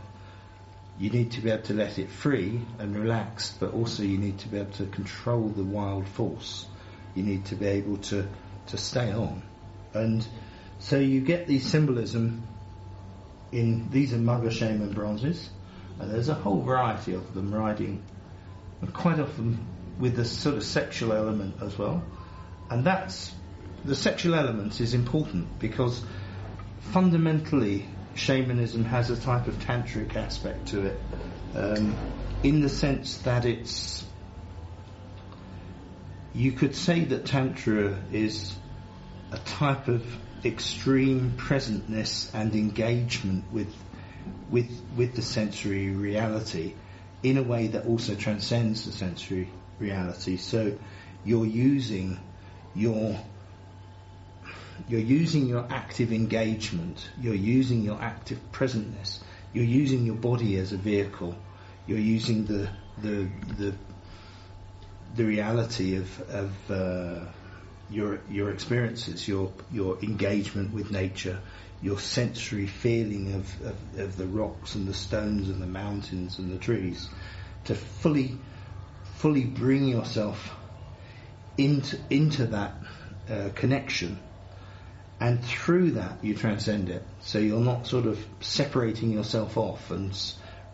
you 0.99 1.09
need 1.09 1.33
to 1.33 1.41
be 1.41 1.51
able 1.51 1.63
to 1.63 1.73
let 1.75 1.99
it 1.99 2.11
free 2.11 2.61
and 2.79 2.95
relax, 2.95 3.57
but 3.59 3.73
also 3.73 4.03
you 4.03 4.19
need 4.19 4.39
to 4.41 4.49
be 4.49 4.59
able 4.59 4.73
to 4.73 4.87
control 4.87 5.49
the 5.49 5.65
wild 5.65 6.07
force. 6.07 6.67
You 7.15 7.23
need 7.23 7.47
to 7.47 7.55
be 7.55 7.67
able 7.67 7.99
to 7.99 8.27
to 8.69 8.77
stay 8.77 9.13
on. 9.13 9.43
And 9.95 10.27
so 10.79 10.99
you 10.99 11.21
get 11.21 11.47
the 11.47 11.59
symbolism 11.59 12.43
in, 13.53 13.91
these 13.91 14.13
are 14.13 14.19
Magar 14.19 14.51
Shaman 14.51 14.93
bronzes, 14.93 15.51
and 15.99 16.11
there's 16.11 16.29
a 16.29 16.35
whole 16.35 16.63
variety 16.63 17.15
of 17.15 17.35
them 17.35 17.55
riding, 17.55 18.03
and 18.81 18.93
quite 18.93 19.19
often 19.19 19.67
with 19.99 20.17
the 20.17 20.25
sort 20.25 20.57
of 20.57 20.65
sexual 20.65 21.13
element 21.13 21.57
as 21.63 21.77
well. 21.77 22.03
And 22.71 22.85
that's, 22.85 23.33
the 23.85 23.95
sexual 23.95 24.35
element 24.35 24.81
is 24.81 24.95
important 24.95 25.59
because 25.59 26.03
fundamentally 26.93 27.87
shamanism 28.15 28.85
has 28.85 29.11
a 29.11 29.17
type 29.17 29.47
of 29.47 29.59
tantric 29.59 30.17
aspect 30.17 30.69
to 30.69 30.87
it, 30.87 31.01
um, 31.55 31.97
in 32.43 32.61
the 32.61 32.69
sense 32.69 33.19
that 33.19 33.45
it's 33.45 34.05
you 36.33 36.53
could 36.53 36.77
say 36.77 37.05
that 37.05 37.27
Tantra 37.27 37.99
is 38.13 38.55
a 39.33 39.39
type 39.39 39.89
of 39.89 40.05
extreme 40.45 41.33
presentness 41.37 42.33
and 42.35 42.55
engagement 42.55 43.45
with, 43.53 43.75
with, 44.51 44.71
with 44.97 45.15
the 45.15 45.23
sensory 45.23 45.91
reality 45.91 46.75
in 47.23 47.37
a 47.37 47.43
way 47.43 47.69
that 47.69 47.87
also 47.87 48.15
transcends 48.15 48.87
the 48.87 48.93
sensory 48.93 49.49
reality. 49.79 50.37
So 50.37 50.79
you're 51.25 51.47
using 51.47 52.19
your 52.75 53.19
you're 54.89 55.01
using 55.01 55.47
your 55.47 55.67
active 55.69 56.11
engagement, 56.11 57.11
you're 57.21 57.35
using 57.35 57.83
your 57.83 58.01
active 58.01 58.39
presentness, 58.51 59.19
you're 59.53 59.65
using 59.65 60.07
your 60.07 60.15
body 60.15 60.57
as 60.57 60.73
a 60.73 60.79
vehicle, 60.79 61.37
you're 61.87 61.99
using 61.99 62.47
the 62.47 62.71
the 63.03 63.29
the 63.59 63.75
the 65.17 65.25
reality 65.25 65.97
of, 65.97 66.21
of 66.31 66.71
uh, 66.71 67.25
your 67.91 68.21
your 68.31 68.51
experiences, 68.51 69.27
your 69.27 69.53
your 69.71 69.99
engagement 70.03 70.73
with 70.73 70.91
nature, 70.91 71.41
your 71.83 71.99
sensory 71.99 72.67
feeling 72.67 73.35
of, 73.35 73.63
of, 73.63 73.99
of, 73.99 74.17
the 74.17 74.27
rocks 74.27 74.75
and 74.75 74.87
the 74.87 74.95
stones 74.95 75.49
and 75.49 75.61
the 75.61 75.67
mountains 75.67 76.39
and 76.39 76.53
the 76.53 76.59
trees, 76.59 77.09
to 77.65 77.75
fully 77.75 78.39
fully 79.17 79.45
bring 79.45 79.89
yourself 79.89 80.57
into 81.59 81.99
into 82.11 82.47
that 82.47 82.75
uh, 83.29 83.51
connection, 83.55 84.19
and 85.19 85.45
through 85.45 85.93
that 85.93 86.23
you 86.23 86.35
transcend 86.35 86.89
it. 86.89 87.03
So 87.21 87.39
you're 87.39 87.61
not 87.61 87.87
sort 87.87 88.07
of 88.07 88.25
separating 88.41 89.11
yourself 89.11 89.57
off 89.57 89.91
and 89.91 90.17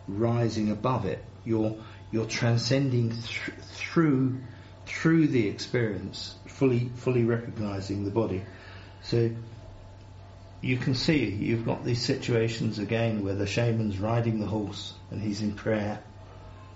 rising 0.07 0.71
above 0.71 1.05
it. 1.05 1.23
You're 1.43 1.75
you're 2.11 2.25
transcending 2.25 3.09
th- 3.11 3.51
through 3.73 4.39
through 4.87 5.27
the 5.27 5.47
experience, 5.47 6.35
fully 6.47 6.89
fully 6.95 7.23
recognizing 7.23 8.03
the 8.03 8.11
body. 8.11 8.43
So 9.03 9.29
you 10.61 10.77
can 10.77 10.95
see 10.95 11.25
you've 11.25 11.65
got 11.65 11.85
these 11.85 12.01
situations 12.01 12.79
again 12.79 13.23
where 13.23 13.35
the 13.35 13.45
shaman's 13.45 13.99
riding 13.99 14.39
the 14.39 14.47
horse 14.47 14.93
and 15.11 15.21
he's 15.21 15.41
in 15.41 15.53
prayer. 15.53 16.01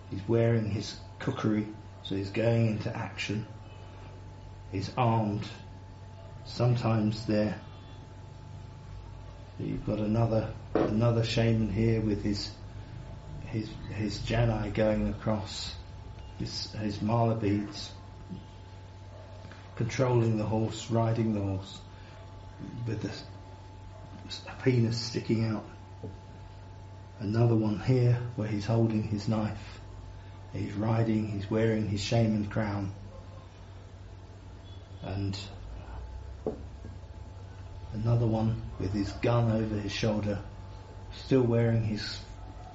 He's 0.10 0.22
wearing 0.28 0.70
his 0.70 0.96
kukri, 1.20 1.66
so 2.04 2.16
he's 2.16 2.32
going 2.32 2.68
into 2.68 2.96
action. 2.96 3.48
He's 4.72 4.92
armed. 4.98 5.48
Sometimes 6.46 7.26
there 7.26 7.60
you've 9.60 9.86
got 9.86 10.00
another 10.00 10.52
another 10.74 11.24
shaman 11.24 11.72
here 11.72 12.02
with 12.02 12.24
his 12.24 12.52
his 13.48 13.70
his 13.94 14.20
janai 14.20 14.74
going 14.74 15.10
across 15.10 15.76
his 16.40 16.72
his 16.74 17.02
mala 17.02 17.36
beads, 17.36 17.92
controlling 19.82 20.38
the 20.38 20.46
horse, 20.46 20.92
riding 20.92 21.34
the 21.34 21.42
horse, 21.42 21.80
with 22.86 23.02
the 23.02 23.12
penis 24.64 24.96
sticking 24.96 25.44
out. 25.46 25.66
Another 27.20 27.56
one 27.56 27.80
here 27.80 28.20
where 28.36 28.48
he's 28.48 28.66
holding 28.66 29.02
his 29.02 29.28
knife. 29.28 29.80
He's 30.54 30.74
riding, 30.74 31.28
he's 31.30 31.50
wearing 31.50 31.88
his 31.88 32.00
shaman 32.00 32.46
crown. 32.46 32.94
And 35.02 35.36
another 37.94 38.28
one 38.28 38.62
with 38.80 38.94
his 38.94 39.12
gun 39.14 39.52
over 39.52 39.76
his 39.80 39.92
shoulder, 39.92 40.44
still 41.26 41.42
wearing 41.42 41.84
his 41.84 42.20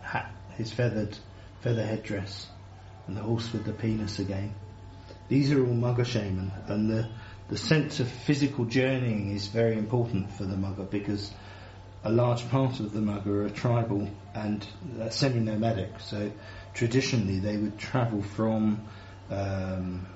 hat 0.01 0.33
his 0.57 0.73
feathered 0.73 1.17
feather 1.61 1.87
headdress, 1.87 2.49
and 3.07 3.17
the 3.17 3.21
horse 3.21 3.53
with 3.53 3.65
the 3.65 3.73
penis 3.73 4.19
again. 4.19 4.53
These 5.29 5.53
are 5.53 5.61
all 5.61 5.75
Magar 5.75 6.07
shaman, 6.07 6.53
and 6.69 6.89
the 6.89 7.09
the 7.49 7.57
sense 7.57 8.01
of 8.01 8.09
physical 8.09 8.65
journeying 8.65 9.31
is 9.31 9.47
very 9.47 9.79
important 9.79 10.33
for 10.33 10.45
the 10.45 10.57
Magar 10.57 10.89
because 10.91 11.31
a 12.05 12.11
large 12.11 12.49
part 12.51 12.81
of 12.81 12.93
the 12.93 13.01
Magar 13.01 13.47
are 13.47 13.51
tribal 13.51 14.09
and 14.35 14.67
uh, 15.01 15.09
semi-nomadic. 15.11 16.01
So 16.01 16.31
traditionally, 16.75 17.39
they 17.41 17.57
would 17.57 17.79
travel 17.79 18.23
from 18.23 18.87
um, 19.31 20.07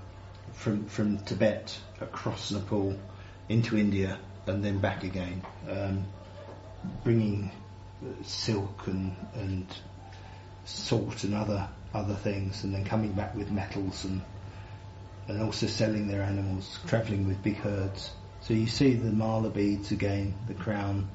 from 0.53 0.87
from 0.87 1.19
Tibet 1.19 1.77
across 2.01 2.53
Nepal 2.53 2.97
into 3.49 3.77
India 3.77 4.19
and 4.47 4.65
then 4.65 4.79
back 4.79 5.05
again, 5.05 5.43
um, 5.69 6.05
bringing 7.05 7.51
silk 8.23 8.87
and 8.87 9.17
and 9.35 9.67
salt 10.65 11.25
and 11.25 11.35
other 11.35 11.69
other 11.93 12.15
things, 12.15 12.63
and 12.63 12.73
then 12.75 12.85
coming 12.85 13.13
back 13.13 13.35
with 13.35 13.51
metals 13.51 14.05
and 14.05 14.23
and 15.31 15.43
also 15.43 15.67
selling 15.67 16.09
their 16.09 16.23
animals, 16.23 16.79
travelling 16.87 17.27
with 17.27 17.43
big 17.43 17.57
herds. 17.57 18.11
So 18.41 18.53
you 18.55 18.67
see 18.67 18.95
the 18.95 19.11
mala 19.11 19.51
beads 19.51 19.93
again, 19.93 20.35
the 20.49 20.55
crown 20.55 21.09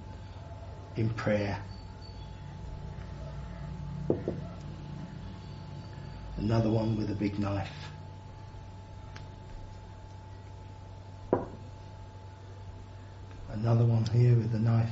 in 0.95 1.10
prayer. 1.10 1.62
Another 6.38 6.69
one 6.69 6.95
with 6.98 7.12
a 7.12 7.15
big 7.15 7.39
knife. 7.39 7.74
Another 13.50 13.86
one 13.86 14.05
here 14.05 14.36
with 14.36 14.53
a 14.53 14.60
knife 14.60 14.89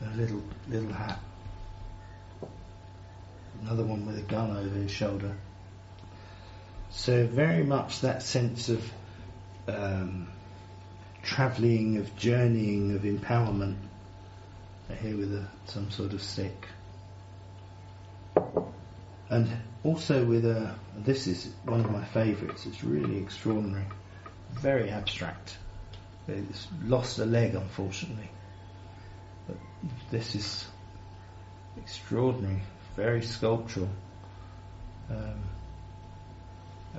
and 0.00 0.14
a 0.14 0.16
little 0.16 0.42
little 0.68 0.92
hat 0.92 1.20
another 3.64 3.84
one 3.84 4.04
with 4.04 4.18
a 4.18 4.22
gun 4.22 4.50
over 4.50 4.76
his 4.76 4.90
shoulder. 4.90 5.34
So 6.96 7.26
very 7.26 7.64
much 7.64 8.00
that 8.00 8.22
sense 8.22 8.68
of 8.68 8.92
um, 9.66 10.28
travelling, 11.22 11.98
of 11.98 12.16
journeying, 12.16 12.94
of 12.94 13.02
empowerment, 13.02 13.76
here 15.02 15.16
with 15.16 15.34
a, 15.34 15.46
some 15.66 15.90
sort 15.90 16.12
of 16.12 16.22
stick. 16.22 16.66
And 19.28 19.48
also 19.82 20.24
with 20.24 20.44
a, 20.44 20.74
this 20.96 21.26
is 21.26 21.50
one 21.64 21.80
of 21.80 21.90
my 21.90 22.04
favourites, 22.04 22.64
it's 22.64 22.84
really 22.84 23.18
extraordinary, 23.18 23.86
very 24.52 24.90
abstract. 24.90 25.58
It's 26.28 26.68
lost 26.84 27.18
a 27.18 27.26
leg 27.26 27.54
unfortunately. 27.54 28.30
But 29.46 29.56
this 30.10 30.34
is 30.34 30.64
extraordinary, 31.76 32.62
very 32.96 33.22
sculptural. 33.22 33.90
Um, 35.10 35.42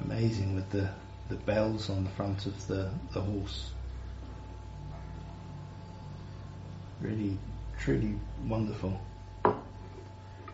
amazing 0.01 0.55
with 0.55 0.69
the, 0.71 0.89
the 1.29 1.35
bells 1.35 1.89
on 1.89 2.03
the 2.03 2.09
front 2.11 2.45
of 2.45 2.67
the, 2.67 2.89
the 3.13 3.21
horse. 3.21 3.71
Really, 7.01 7.37
truly 7.79 8.15
wonderful. 8.47 8.99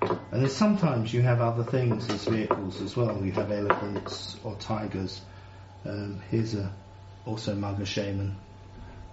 And 0.02 0.42
then 0.42 0.50
sometimes 0.50 1.14
you 1.14 1.22
have 1.22 1.42
other 1.42 1.64
things 1.64 2.10
as 2.10 2.26
vehicles 2.26 2.82
as 2.82 2.98
well. 2.98 3.24
You 3.24 3.32
have 3.34 3.52
elephants 3.52 4.38
or 4.44 4.56
tigers. 4.56 5.22
Um, 5.86 6.22
here's 6.30 6.56
a 6.56 6.72
also 7.26 7.56
Magar 7.56 7.86
shaman, 7.86 8.36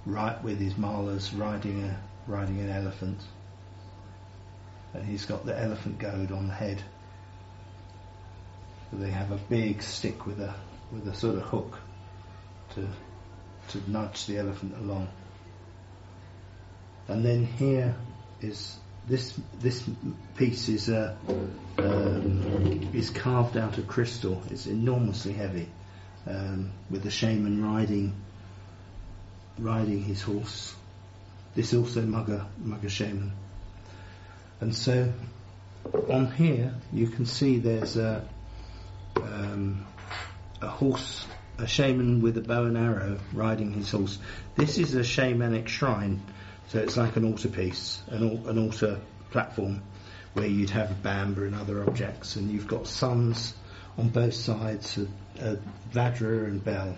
right 0.07 0.43
with 0.43 0.59
his 0.59 0.75
malas 0.75 1.39
riding 1.39 1.85
a 1.85 1.99
riding 2.27 2.61
an 2.61 2.71
elephant, 2.71 3.21
and 4.95 5.05
he's 5.05 5.27
got 5.27 5.45
the 5.45 5.59
elephant 5.59 5.99
goad 5.99 6.33
on 6.33 6.49
the 6.49 6.55
head. 6.55 6.83
They 8.93 9.11
have 9.11 9.33
a 9.33 9.37
big 9.37 9.83
stick 9.83 10.27
with 10.27 10.41
a 10.41 10.55
with 10.91 11.07
a 11.07 11.15
sort 11.15 11.37
of 11.37 11.43
hook 11.43 11.79
to 12.75 12.89
to 13.69 13.91
nudge 13.91 14.27
the 14.27 14.39
elephant 14.39 14.75
along. 14.79 15.09
And 17.09 17.25
then 17.25 17.45
here 17.45 17.95
is 18.41 18.79
this 19.07 19.39
this 19.61 19.89
piece 20.37 20.69
is 20.69 20.89
uh, 20.89 21.15
um, 21.79 22.91
is 22.93 23.11
carved 23.11 23.57
out 23.57 23.79
of 23.79 23.87
crystal. 23.87 24.43
It's 24.51 24.67
enormously 24.67 25.33
heavy, 25.33 25.69
um, 26.27 26.71
with 26.91 27.03
the 27.03 27.11
shaman 27.11 27.65
riding 27.65 28.15
riding 29.59 30.03
his 30.03 30.23
horse. 30.23 30.75
This 31.55 31.75
also 31.75 32.03
Magar 32.03 32.47
Magar 32.63 32.91
shaman. 32.91 33.33
And 34.61 34.75
so 34.75 35.13
on 36.11 36.31
here 36.33 36.75
you 36.93 37.09
can 37.09 37.27
see 37.27 37.59
there's 37.59 37.97
a 37.97 38.29
um, 39.23 39.87
a 40.61 40.69
horse, 40.69 41.27
a 41.59 41.67
shaman 41.67 42.21
with 42.21 42.37
a 42.39 42.43
bow 42.43 42.65
and 42.65 42.77
arrow 42.77 43.19
riding 43.33 43.73
his 43.73 43.91
horse. 43.91 44.19
This 44.57 44.79
is 44.79 44.95
a 44.95 45.01
shamanic 45.01 45.69
shrine 45.69 46.21
so 46.69 46.81
it's 46.81 46.99
like 46.99 47.17
an 47.17 47.25
altarpiece, 47.25 48.03
an, 48.09 48.47
an 48.47 48.59
altar 48.59 49.01
platform 49.31 49.83
where 50.35 50.47
you'd 50.47 50.71
have 50.71 50.97
bumpa 51.03 51.39
and 51.39 51.55
other 51.55 51.83
objects, 51.83 52.37
and 52.37 52.51
you've 52.51 52.67
got 52.67 52.87
suns 52.87 53.55
on 53.97 54.11
both 54.11 54.35
sides, 54.35 54.99
a, 54.99 55.53
a 55.53 55.59
Vajra 55.93 56.47
and 56.47 56.63
Bell. 56.63 56.97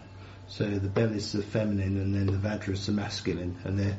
So 0.49 0.65
the 0.65 0.89
Bell 0.89 1.13
is 1.13 1.31
the 1.31 1.43
feminine, 1.43 2.01
and 2.01 2.15
then 2.15 2.27
the 2.27 2.49
Vajra 2.49 2.71
is 2.71 2.87
the 2.87 2.93
masculine, 2.93 3.59
and 3.63 3.79
they're, 3.79 3.97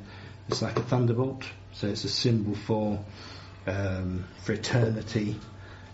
it's 0.50 0.62
like 0.62 0.78
a 0.78 0.84
thunderbolt. 0.84 1.46
So 1.72 1.88
it's 1.88 2.04
a 2.04 2.10
symbol 2.10 2.54
for 2.54 3.00
um, 3.66 4.26
for 4.44 4.52
eternity 4.52 5.40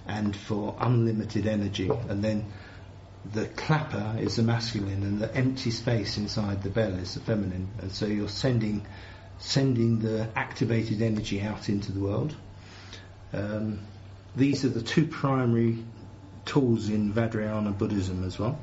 and 0.08 0.36
for 0.36 0.76
unlimited 0.80 1.48
energy, 1.48 1.90
and 2.10 2.24
then 2.24 2.46
the 3.34 3.46
clapper 3.46 4.16
is 4.20 4.38
the 4.38 4.44
masculine, 4.44 5.04
and 5.04 5.20
the 5.20 5.34
empty 5.36 5.72
space 5.72 6.18
inside 6.18 6.64
the 6.64 6.70
bell 6.70 6.94
is 6.94 7.16
the 7.16 7.20
feminine, 7.20 7.70
and 7.82 7.92
so 7.92 8.06
you're 8.06 8.30
sending 8.30 8.86
sending 9.40 10.00
the 10.00 10.28
activated 10.36 11.02
energy 11.02 11.42
out 11.42 11.70
into 11.70 11.92
the 11.92 12.00
world. 12.00 12.36
Um, 13.34 13.80
these 14.36 14.66
are 14.66 14.70
the 14.70 14.82
two 14.82 15.06
primary 15.06 15.78
tools 16.46 16.90
in 16.90 17.14
Vajrayana 17.14 17.78
Buddhism 17.78 18.24
as 18.24 18.40
well. 18.40 18.60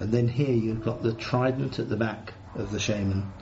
And 0.00 0.12
then 0.12 0.28
here 0.28 0.54
you've 0.54 0.84
got 0.84 1.02
the 1.02 1.12
trident 1.12 1.78
at 1.78 1.88
the 1.88 1.96
back 1.96 2.32
of 2.54 2.70
the 2.70 2.78
shaman. 2.78 3.32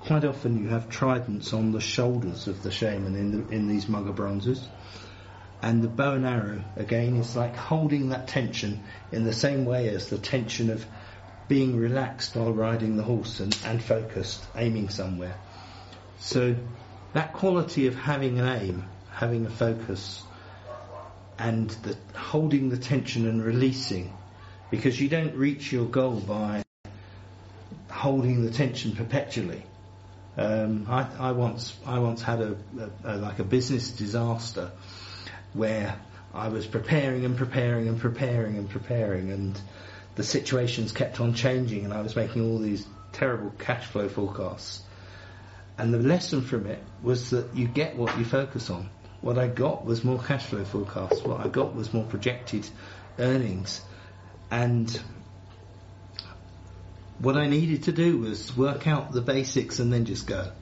Quite 0.00 0.24
often 0.24 0.62
you 0.62 0.68
have 0.68 0.88
tridents 0.88 1.52
on 1.52 1.72
the 1.72 1.80
shoulders 1.80 2.48
of 2.48 2.62
the 2.62 2.70
shaman 2.70 3.14
in, 3.14 3.30
the, 3.46 3.54
in 3.54 3.68
these 3.68 3.86
Magar 3.86 4.14
bronzes. 4.14 4.66
And 5.62 5.82
the 5.82 5.88
bow 5.88 6.14
and 6.14 6.26
arrow, 6.26 6.62
again, 6.76 7.16
is 7.16 7.36
like 7.36 7.54
holding 7.54 8.10
that 8.10 8.28
tension 8.28 8.82
in 9.12 9.24
the 9.24 9.32
same 9.32 9.66
way 9.66 9.88
as 9.88 10.08
the 10.08 10.16
tension 10.16 10.70
of 10.70 10.86
being 11.48 11.76
relaxed 11.76 12.34
while 12.34 12.52
riding 12.52 12.96
the 12.96 13.02
horse 13.02 13.40
and, 13.40 13.56
and 13.64 13.82
focused, 13.82 14.42
aiming 14.56 14.88
somewhere. 14.88 15.34
So 16.20 16.56
that 17.12 17.32
quality 17.34 17.88
of 17.88 17.94
having 17.94 18.38
an 18.38 18.46
aim, 18.46 18.84
having 19.10 19.44
a 19.44 19.50
focus, 19.50 20.22
and 21.38 21.68
the, 21.70 21.96
holding 22.16 22.70
the 22.70 22.78
tension 22.78 23.26
and 23.26 23.44
releasing, 23.44 24.12
because 24.70 25.00
you 25.00 25.08
don't 25.08 25.34
reach 25.34 25.72
your 25.72 25.86
goal 25.86 26.20
by 26.20 26.64
holding 27.90 28.44
the 28.44 28.50
tension 28.50 28.94
perpetually. 28.94 29.62
Um, 30.36 30.86
I, 30.88 31.06
I, 31.18 31.32
once 31.32 31.76
I 31.84 31.98
once 31.98 32.22
had 32.22 32.40
a, 32.40 32.56
a, 32.78 32.90
a, 33.04 33.16
like 33.16 33.40
a 33.40 33.44
business 33.44 33.90
disaster 33.90 34.70
where 35.54 35.98
I 36.32 36.48
was 36.48 36.66
preparing 36.66 37.24
and 37.24 37.36
preparing 37.36 37.88
and 37.88 38.00
preparing 38.00 38.56
and 38.56 38.68
preparing, 38.68 39.30
and 39.30 39.60
the 40.14 40.22
situations 40.22 40.92
kept 40.92 41.20
on 41.20 41.34
changing, 41.34 41.84
and 41.84 41.92
I 41.92 42.02
was 42.02 42.14
making 42.14 42.42
all 42.42 42.58
these 42.58 42.86
terrible 43.12 43.52
cash 43.58 43.86
flow 43.86 44.08
forecasts. 44.08 44.82
And 45.78 45.94
the 45.94 45.98
lesson 45.98 46.42
from 46.42 46.66
it 46.66 46.82
was 47.02 47.30
that 47.30 47.56
you 47.56 47.66
get 47.66 47.96
what 47.96 48.16
you 48.18 48.24
focus 48.24 48.70
on. 48.70 48.90
What 49.22 49.38
I 49.38 49.48
got 49.48 49.84
was 49.84 50.04
more 50.04 50.18
cash 50.18 50.44
flow 50.46 50.64
forecasts. 50.64 51.22
What 51.22 51.40
I 51.40 51.48
got 51.48 51.74
was 51.74 51.92
more 51.92 52.04
projected 52.04 52.68
earnings. 53.18 53.80
And 54.50 55.00
what 57.18 57.36
I 57.36 57.48
needed 57.48 57.84
to 57.84 57.92
do 57.92 58.18
was 58.18 58.56
work 58.56 58.86
out 58.86 59.12
the 59.12 59.20
basics 59.20 59.78
and 59.78 59.92
then 59.92 60.04
just 60.04 60.26
go. 60.26 60.52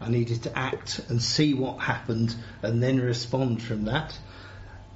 I 0.00 0.10
needed 0.10 0.42
to 0.44 0.58
act 0.58 1.00
and 1.08 1.22
see 1.22 1.54
what 1.54 1.78
happened 1.78 2.34
and 2.62 2.82
then 2.82 3.00
respond 3.00 3.62
from 3.62 3.84
that. 3.84 4.18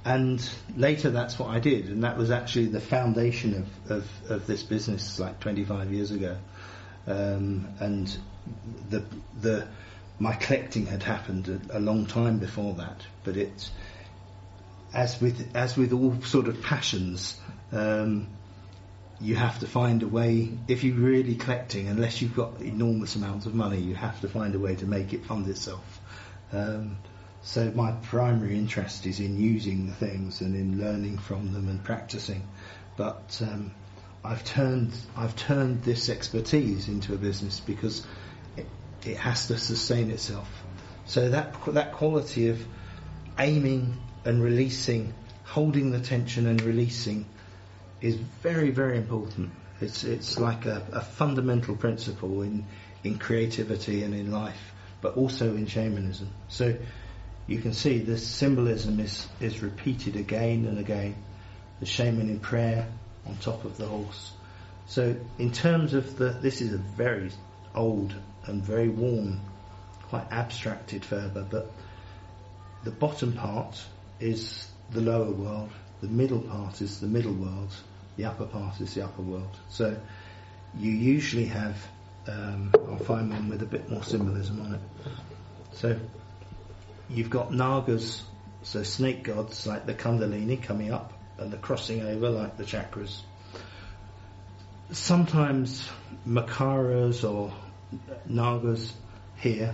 And 0.03 0.47
later 0.75 1.11
that's 1.11 1.37
what 1.37 1.49
I 1.49 1.59
did. 1.59 1.87
And 1.87 2.03
that 2.03 2.17
was 2.17 2.31
actually 2.31 2.67
the 2.67 2.81
foundation 2.81 3.53
of, 3.55 3.91
of, 3.91 4.07
of 4.29 4.47
this 4.47 4.63
business 4.63 5.19
like 5.19 5.39
25 5.39 5.91
years 5.91 6.11
ago. 6.11 6.37
Um, 7.07 7.67
and 7.79 8.15
the 8.89 9.03
the 9.39 9.67
my 10.19 10.33
collecting 10.33 10.85
had 10.85 11.01
happened 11.01 11.47
a, 11.71 11.77
a, 11.77 11.79
long 11.79 12.05
time 12.05 12.37
before 12.37 12.75
that, 12.75 13.01
but 13.23 13.37
it's 13.37 13.71
as 14.93 15.19
with 15.19 15.55
as 15.55 15.75
with 15.75 15.93
all 15.93 16.21
sort 16.21 16.47
of 16.47 16.61
passions, 16.61 17.39
um, 17.71 18.27
you 19.21 19.35
have 19.35 19.59
to 19.59 19.67
find 19.67 20.01
a 20.03 20.07
way. 20.07 20.49
If 20.67 20.83
you're 20.83 20.95
really 20.95 21.35
collecting, 21.35 21.87
unless 21.87 22.21
you've 22.21 22.35
got 22.35 22.59
enormous 22.61 23.15
amounts 23.15 23.45
of 23.45 23.53
money, 23.53 23.79
you 23.79 23.93
have 23.95 24.19
to 24.21 24.27
find 24.27 24.55
a 24.55 24.59
way 24.59 24.75
to 24.75 24.85
make 24.85 25.13
it 25.13 25.25
fund 25.25 25.47
itself. 25.47 26.01
Um, 26.51 26.97
so 27.43 27.71
my 27.71 27.91
primary 27.91 28.55
interest 28.57 29.05
is 29.05 29.19
in 29.19 29.39
using 29.39 29.87
the 29.87 29.93
things 29.93 30.41
and 30.41 30.55
in 30.55 30.79
learning 30.79 31.17
from 31.19 31.53
them 31.53 31.69
and 31.69 31.83
practicing, 31.83 32.47
but 32.97 33.41
um, 33.41 33.71
I've 34.23 34.43
turned 34.43 34.93
I've 35.15 35.35
turned 35.35 35.83
this 35.83 36.09
expertise 36.09 36.87
into 36.87 37.13
a 37.13 37.17
business 37.17 37.59
because 37.59 38.05
it, 38.57 38.67
it 39.05 39.17
has 39.17 39.47
to 39.47 39.57
sustain 39.57 40.11
itself. 40.11 40.47
So 41.05 41.29
that 41.29 41.55
that 41.73 41.93
quality 41.93 42.49
of 42.49 42.63
aiming 43.39 43.97
and 44.23 44.43
releasing, 44.43 45.13
holding 45.43 45.89
the 45.91 45.99
tension 45.99 46.45
and 46.45 46.61
releasing, 46.61 47.25
is 48.01 48.15
very 48.15 48.71
very 48.71 48.97
important. 48.97 49.51
It's 49.79 50.03
it's 50.03 50.39
like 50.39 50.65
a, 50.65 50.85
a 50.91 51.01
fundamental 51.01 51.75
principle 51.75 52.41
in 52.41 52.65
in 53.03 53.17
creativity 53.17 54.03
and 54.03 54.13
in 54.13 54.31
life, 54.31 54.73
but 55.01 55.17
also 55.17 55.55
in 55.55 55.65
shamanism. 55.65 56.29
So 56.49 56.75
you 57.47 57.59
can 57.59 57.73
see 57.73 57.99
this 57.99 58.25
symbolism 58.25 58.99
is 58.99 59.27
is 59.39 59.61
repeated 59.61 60.15
again 60.15 60.65
and 60.65 60.77
again. 60.79 61.15
The 61.79 61.87
shaman 61.87 62.29
in 62.29 62.39
prayer, 62.39 62.87
on 63.25 63.37
top 63.37 63.65
of 63.65 63.77
the 63.77 63.85
horse. 63.85 64.33
So 64.87 65.15
in 65.39 65.51
terms 65.51 65.93
of 65.93 66.17
the, 66.17 66.29
this 66.29 66.61
is 66.61 66.73
a 66.73 66.77
very 66.77 67.31
old 67.73 68.13
and 68.45 68.61
very 68.61 68.89
worn, 68.89 69.39
quite 70.09 70.31
abstracted 70.31 71.03
phurba, 71.03 71.49
but 71.49 71.71
the 72.83 72.91
bottom 72.91 73.33
part 73.33 73.81
is 74.19 74.67
the 74.91 75.01
lower 75.01 75.31
world, 75.31 75.69
the 76.01 76.07
middle 76.07 76.41
part 76.41 76.81
is 76.81 76.99
the 76.99 77.07
middle 77.07 77.33
world, 77.33 77.73
the 78.21 78.27
upper 78.27 78.45
part 78.45 78.79
is 78.79 78.93
the 78.93 79.03
upper 79.03 79.23
world. 79.23 79.57
So 79.69 79.97
you 80.77 80.91
usually 80.91 81.45
have, 81.45 81.75
um, 82.27 82.71
I'll 82.87 82.97
find 82.97 83.31
one 83.31 83.49
with 83.49 83.63
a 83.63 83.65
bit 83.65 83.89
more 83.89 84.03
symbolism 84.03 84.61
on 84.61 84.75
it. 84.75 84.81
So 85.73 85.99
you've 87.09 87.31
got 87.31 87.51
nagas, 87.51 88.21
so 88.61 88.83
snake 88.83 89.23
gods 89.23 89.65
like 89.65 89.87
the 89.87 89.95
Kundalini 89.95 90.61
coming 90.61 90.93
up, 90.93 91.13
and 91.39 91.51
the 91.51 91.57
crossing 91.57 92.03
over 92.03 92.29
like 92.29 92.57
the 92.57 92.63
chakras. 92.63 93.21
Sometimes 94.91 95.89
makaras 96.27 97.27
or 97.27 97.51
nagas 98.29 98.91
here 99.37 99.73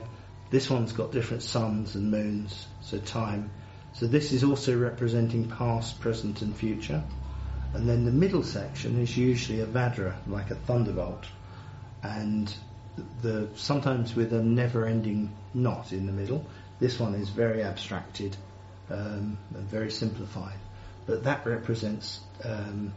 This 0.49 0.69
one's 0.69 0.93
got 0.93 1.11
different 1.11 1.43
suns 1.43 1.95
and 1.95 2.09
moons, 2.09 2.67
so 2.81 2.97
time. 2.99 3.49
So 3.91 4.07
this 4.07 4.31
is 4.31 4.45
also 4.45 4.77
representing 4.77 5.49
past, 5.49 5.99
present, 5.99 6.41
and 6.41 6.55
future. 6.55 7.03
And 7.73 7.87
then 7.87 8.05
the 8.05 8.11
middle 8.11 8.43
section 8.43 8.99
is 8.99 9.15
usually 9.17 9.61
a 9.61 9.65
Vajra, 9.65 10.15
like 10.27 10.51
a 10.51 10.55
thunderbolt, 10.55 11.25
and 12.01 12.53
the 13.21 13.49
sometimes 13.55 14.15
with 14.15 14.33
a 14.33 14.41
never-ending 14.41 15.31
knot 15.53 15.91
in 15.91 16.05
the 16.05 16.11
middle. 16.11 16.45
This 16.79 16.99
one 16.99 17.15
is 17.15 17.29
very 17.29 17.63
abstracted 17.63 18.35
um, 18.89 19.37
and 19.53 19.69
very 19.69 19.91
simplified, 19.91 20.57
but 21.05 21.23
that 21.23 21.45
represents 21.45 22.21
um, 22.43 22.93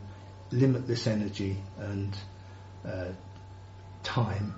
limitless 0.50 1.06
energy 1.06 1.58
and 1.78 2.16
uh, 2.86 3.08
time. 4.02 4.54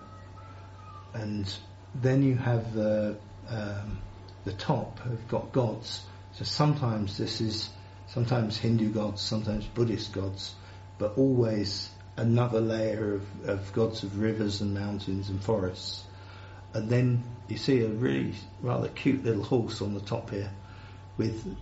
And 1.14 1.53
then 1.94 2.22
you 2.22 2.37
have 2.37 2.72
the 2.75 3.16
um, 3.48 3.98
the 4.44 4.53
top 4.53 4.98
have 5.01 5.29
got 5.29 5.53
gods. 5.53 6.05
So 6.33 6.44
sometimes 6.44 7.18
this 7.18 7.40
is 7.40 7.68
sometimes 8.12 8.59
Hindu 8.59 8.90
gods, 8.90 9.22
sometimes 9.22 9.64
Buddhist 9.66 10.12
gods, 10.12 10.55
but 10.98 11.16
always 11.16 11.90
another 12.16 12.61
layer 12.61 13.14
of, 13.14 13.48
of 13.48 13.72
gods 13.72 14.03
of 14.03 14.18
rivers 14.18 14.61
and 14.61 14.75
mountains 14.75 15.31
and 15.31 15.42
forests. 15.42 16.05
And 16.75 16.88
then 16.88 17.25
you 17.48 17.57
see 17.57 17.81
a 17.81 17.88
really 17.88 18.35
rather 18.61 18.88
cute 18.88 19.25
little 19.25 19.42
horse 19.42 19.81
on 19.81 19.94
the 19.94 20.01
top 20.01 20.31
here 20.31 20.51
with 21.16 21.57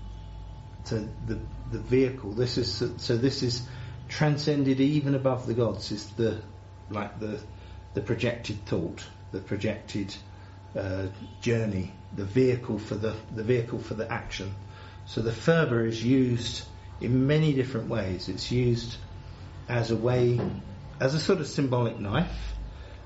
so 0.84 1.06
the 1.26 1.38
the 1.70 1.78
vehicle. 1.78 2.32
This 2.32 2.58
is 2.58 2.72
so 2.96 3.16
this 3.16 3.42
is 3.42 3.66
transcended 4.08 4.80
even 4.80 5.14
above 5.14 5.46
the 5.46 5.54
gods. 5.54 5.92
Is 5.92 6.06
the 6.10 6.40
like 6.90 7.18
the 7.20 7.40
the 7.94 8.00
projected 8.00 8.64
thought, 8.66 9.04
the 9.32 9.40
projected 9.40 10.14
uh, 10.76 11.08
journey, 11.40 11.92
the 12.14 12.24
vehicle 12.24 12.78
for 12.78 12.94
the 12.94 13.14
the 13.34 13.44
vehicle 13.44 13.78
for 13.78 13.94
the 13.94 14.10
action. 14.10 14.54
So 15.06 15.22
the 15.22 15.30
phurba 15.30 15.86
is 15.86 16.02
used 16.02 16.62
in 17.00 17.26
many 17.26 17.52
different 17.52 17.88
ways. 17.88 18.28
It's 18.28 18.50
used 18.50 18.96
as 19.68 19.90
a 19.90 19.96
way, 19.96 20.40
as 21.00 21.14
a 21.14 21.20
sort 21.20 21.40
of 21.40 21.46
symbolic 21.46 21.98
knife 21.98 22.54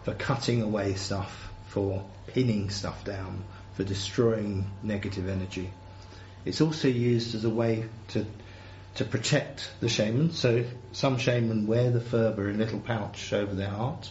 for 0.02 0.14
cutting 0.14 0.62
away 0.62 0.94
stuff, 0.94 1.50
for 1.68 2.04
pinning 2.26 2.70
stuff 2.70 3.04
down, 3.04 3.44
for 3.74 3.84
destroying 3.84 4.70
negative 4.82 5.28
energy. 5.28 5.70
It's 6.44 6.60
also 6.60 6.88
used 6.88 7.34
as 7.34 7.44
a 7.44 7.50
way 7.50 7.84
to 8.08 8.26
to 8.94 9.04
protect 9.04 9.70
the 9.80 9.88
shaman. 9.88 10.30
So 10.32 10.64
some 10.92 11.18
shaman 11.18 11.66
wear 11.66 11.90
the 11.90 12.00
phurba 12.00 12.48
in 12.48 12.54
a 12.54 12.58
little 12.58 12.80
pouch 12.80 13.32
over 13.32 13.54
their 13.54 13.70
heart. 13.70 14.10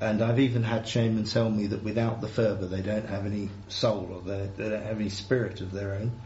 And 0.00 0.20
I've 0.20 0.40
even 0.40 0.64
had 0.64 0.88
shamans 0.88 1.32
tell 1.32 1.48
me 1.48 1.68
that 1.68 1.84
without 1.84 2.20
the 2.20 2.26
phurba 2.26 2.68
they 2.68 2.82
don't 2.82 3.08
have 3.08 3.26
any 3.26 3.50
soul 3.68 4.08
or 4.12 4.20
they 4.22 4.68
don't 4.68 4.82
have 4.82 4.98
any 4.98 5.08
spirit 5.08 5.60
of 5.60 5.70
their 5.70 5.94
own. 5.94 6.20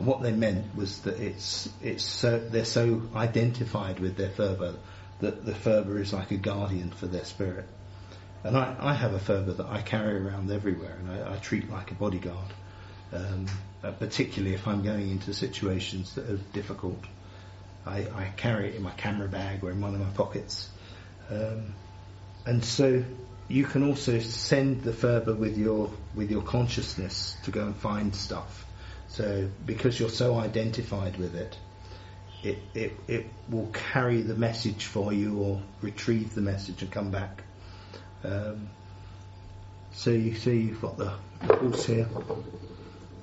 And 0.00 0.06
what 0.06 0.22
they 0.22 0.32
meant 0.32 0.74
was 0.74 1.00
that 1.00 1.20
it's 1.20 1.68
it's 1.82 2.02
so 2.02 2.38
they're 2.38 2.64
so 2.64 3.02
identified 3.14 4.00
with 4.00 4.16
their 4.16 4.30
phurba 4.30 4.76
that 5.20 5.44
the 5.44 5.52
phurba 5.52 6.00
is 6.00 6.14
like 6.14 6.30
a 6.30 6.38
guardian 6.38 6.88
for 6.88 7.06
their 7.06 7.26
spirit. 7.26 7.66
And 8.42 8.56
I, 8.56 8.74
I 8.80 8.94
have 8.94 9.12
a 9.12 9.18
phurba 9.18 9.58
that 9.58 9.66
I 9.66 9.82
carry 9.82 10.16
around 10.16 10.50
everywhere, 10.50 10.96
and 10.98 11.10
I, 11.10 11.34
I 11.34 11.36
treat 11.36 11.70
like 11.70 11.90
a 11.90 11.94
bodyguard, 11.94 12.50
um, 13.12 13.44
uh, 13.84 13.90
particularly 13.90 14.54
if 14.54 14.66
I'm 14.66 14.82
going 14.82 15.10
into 15.10 15.34
situations 15.34 16.14
that 16.14 16.30
are 16.30 16.38
difficult. 16.54 17.04
I, 17.84 17.98
I, 17.98 18.32
carry 18.38 18.70
it 18.70 18.76
in 18.76 18.82
my 18.82 18.92
camera 18.92 19.28
bag 19.28 19.62
or 19.62 19.70
in 19.70 19.82
one 19.82 19.94
of 19.94 20.00
my 20.00 20.08
pockets. 20.14 20.70
Um, 21.28 21.74
and 22.46 22.64
so 22.64 23.04
you 23.48 23.64
can 23.64 23.82
also 23.82 24.18
send 24.20 24.82
the 24.82 24.92
phurba 24.92 25.36
with 25.36 25.58
your 25.58 25.90
with 26.14 26.30
your 26.30 26.42
consciousness 26.42 27.36
to 27.44 27.50
go 27.50 27.66
and 27.66 27.76
find 27.76 28.16
stuff. 28.16 28.64
So 29.10 29.48
because 29.66 29.98
you're 29.98 30.08
so 30.08 30.38
identified 30.38 31.16
with 31.16 31.34
it, 31.34 31.58
it, 32.42 32.58
it, 32.74 32.92
it 33.08 33.26
will 33.48 33.66
carry 33.66 34.22
the 34.22 34.36
message 34.36 34.86
for 34.86 35.12
you 35.12 35.38
or 35.38 35.62
retrieve 35.82 36.34
the 36.34 36.40
message 36.40 36.82
and 36.82 36.90
come 36.90 37.10
back. 37.10 37.42
Um, 38.22 38.70
so 39.92 40.10
you 40.10 40.34
see 40.36 40.58
you've 40.58 40.80
got 40.80 40.96
the, 40.96 41.12
the 41.42 41.56
horse 41.56 41.84
here. 41.86 42.08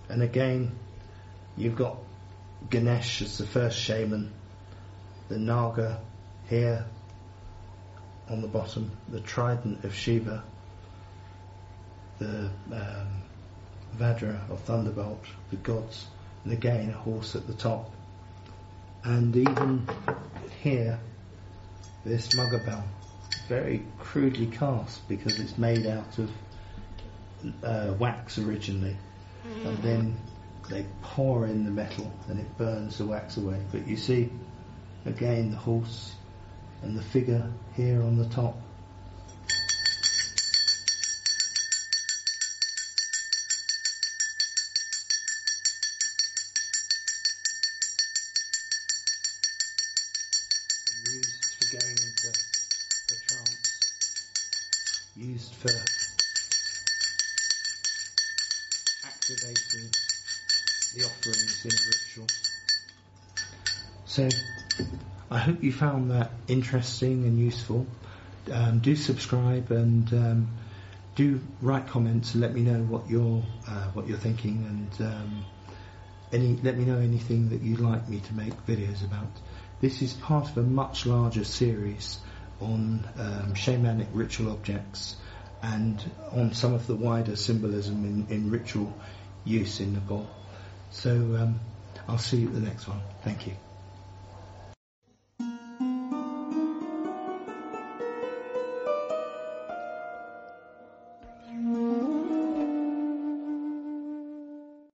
And 0.09 0.21
again, 0.21 0.77
you've 1.55 1.77
got 1.77 1.97
Ganesh 2.69 3.21
as 3.21 3.37
the 3.37 3.47
first 3.47 3.79
shaman, 3.79 4.33
the 5.29 5.37
Naga 5.37 6.01
here 6.49 6.85
on 8.29 8.41
the 8.41 8.47
bottom, 8.47 8.91
the 9.07 9.21
trident 9.21 9.85
of 9.85 9.95
Shiva, 9.95 10.43
the 12.19 12.49
um, 12.71 13.23
Vajra 13.97 14.39
or 14.49 14.57
Thunderbolt, 14.57 15.25
the 15.49 15.55
gods, 15.57 16.07
and 16.43 16.53
again 16.53 16.89
a 16.89 16.93
horse 16.93 17.35
at 17.35 17.47
the 17.47 17.53
top. 17.53 17.91
And 19.03 19.35
even 19.35 19.87
here, 20.61 20.99
this 22.03 22.29
Magar 22.29 22.65
bell, 22.65 22.83
very 23.47 23.83
crudely 23.99 24.47
cast 24.47 25.07
because 25.07 25.39
it's 25.39 25.57
made 25.57 25.85
out 25.85 26.17
of 26.17 26.31
uh, 27.63 27.93
wax 27.97 28.37
originally, 28.37 28.97
and 29.63 29.77
then 29.79 30.17
they 30.69 30.85
pour 31.01 31.45
in 31.45 31.63
the 31.63 31.71
metal 31.71 32.11
and 32.27 32.39
it 32.39 32.57
burns 32.57 32.97
the 32.97 33.05
wax 33.05 33.37
away. 33.37 33.59
But 33.71 33.87
you 33.87 33.95
see, 33.95 34.29
again, 35.05 35.51
the 35.51 35.57
horse 35.57 36.13
and 36.83 36.97
the 36.97 37.01
figure 37.01 37.49
here 37.75 38.01
on 38.03 38.17
the 38.17 38.25
top 38.25 38.57
activating 59.05 59.89
the 60.95 61.03
offerings 61.03 61.65
in 61.65 61.71
a 61.71 61.81
ritual. 61.87 62.27
So, 64.05 64.29
I 65.29 65.37
hope 65.37 65.63
you 65.63 65.71
found 65.71 66.11
that 66.11 66.31
interesting 66.47 67.25
and 67.25 67.37
useful. 67.37 67.85
Um, 68.51 68.79
do 68.79 68.95
subscribe 68.95 69.71
and 69.71 70.11
um, 70.13 70.47
do 71.15 71.41
write 71.61 71.87
comments 71.87 72.33
and 72.33 72.41
let 72.41 72.53
me 72.53 72.61
know 72.61 72.79
what 72.83 73.09
you're 73.09 73.43
uh, 73.67 73.87
what 73.93 74.07
you're 74.07 74.17
thinking 74.17 74.65
and 74.99 75.07
um, 75.07 75.45
any 76.31 76.55
let 76.63 76.77
me 76.77 76.85
know 76.85 76.99
anything 76.99 77.49
that 77.49 77.61
you'd 77.61 77.79
like 77.79 78.07
me 78.07 78.19
to 78.21 78.33
make 78.33 78.53
videos 78.65 79.03
about. 79.03 79.31
This 79.81 80.01
is 80.01 80.13
part 80.13 80.49
of 80.49 80.57
a 80.57 80.63
much 80.63 81.05
larger 81.05 81.43
series 81.43 82.19
on 82.61 83.07
um, 83.17 83.53
shamanic 83.53 84.07
ritual 84.13 84.51
objects 84.51 85.15
and 85.61 85.99
on 86.31 86.53
some 86.53 86.73
of 86.73 86.87
the 86.87 86.95
wider 86.95 87.35
symbolism 87.35 88.05
in, 88.05 88.35
in 88.35 88.51
ritual 88.51 88.93
use 89.43 89.79
in 89.79 89.93
Nepal. 89.93 90.27
So 90.91 91.11
um, 91.11 91.59
I'll 92.07 92.17
see 92.17 92.37
you 92.37 92.47
at 92.47 92.53
the 92.53 92.61
next 92.61 92.87
one. 92.87 93.01
Thank 93.23 93.47
you. 93.47 93.66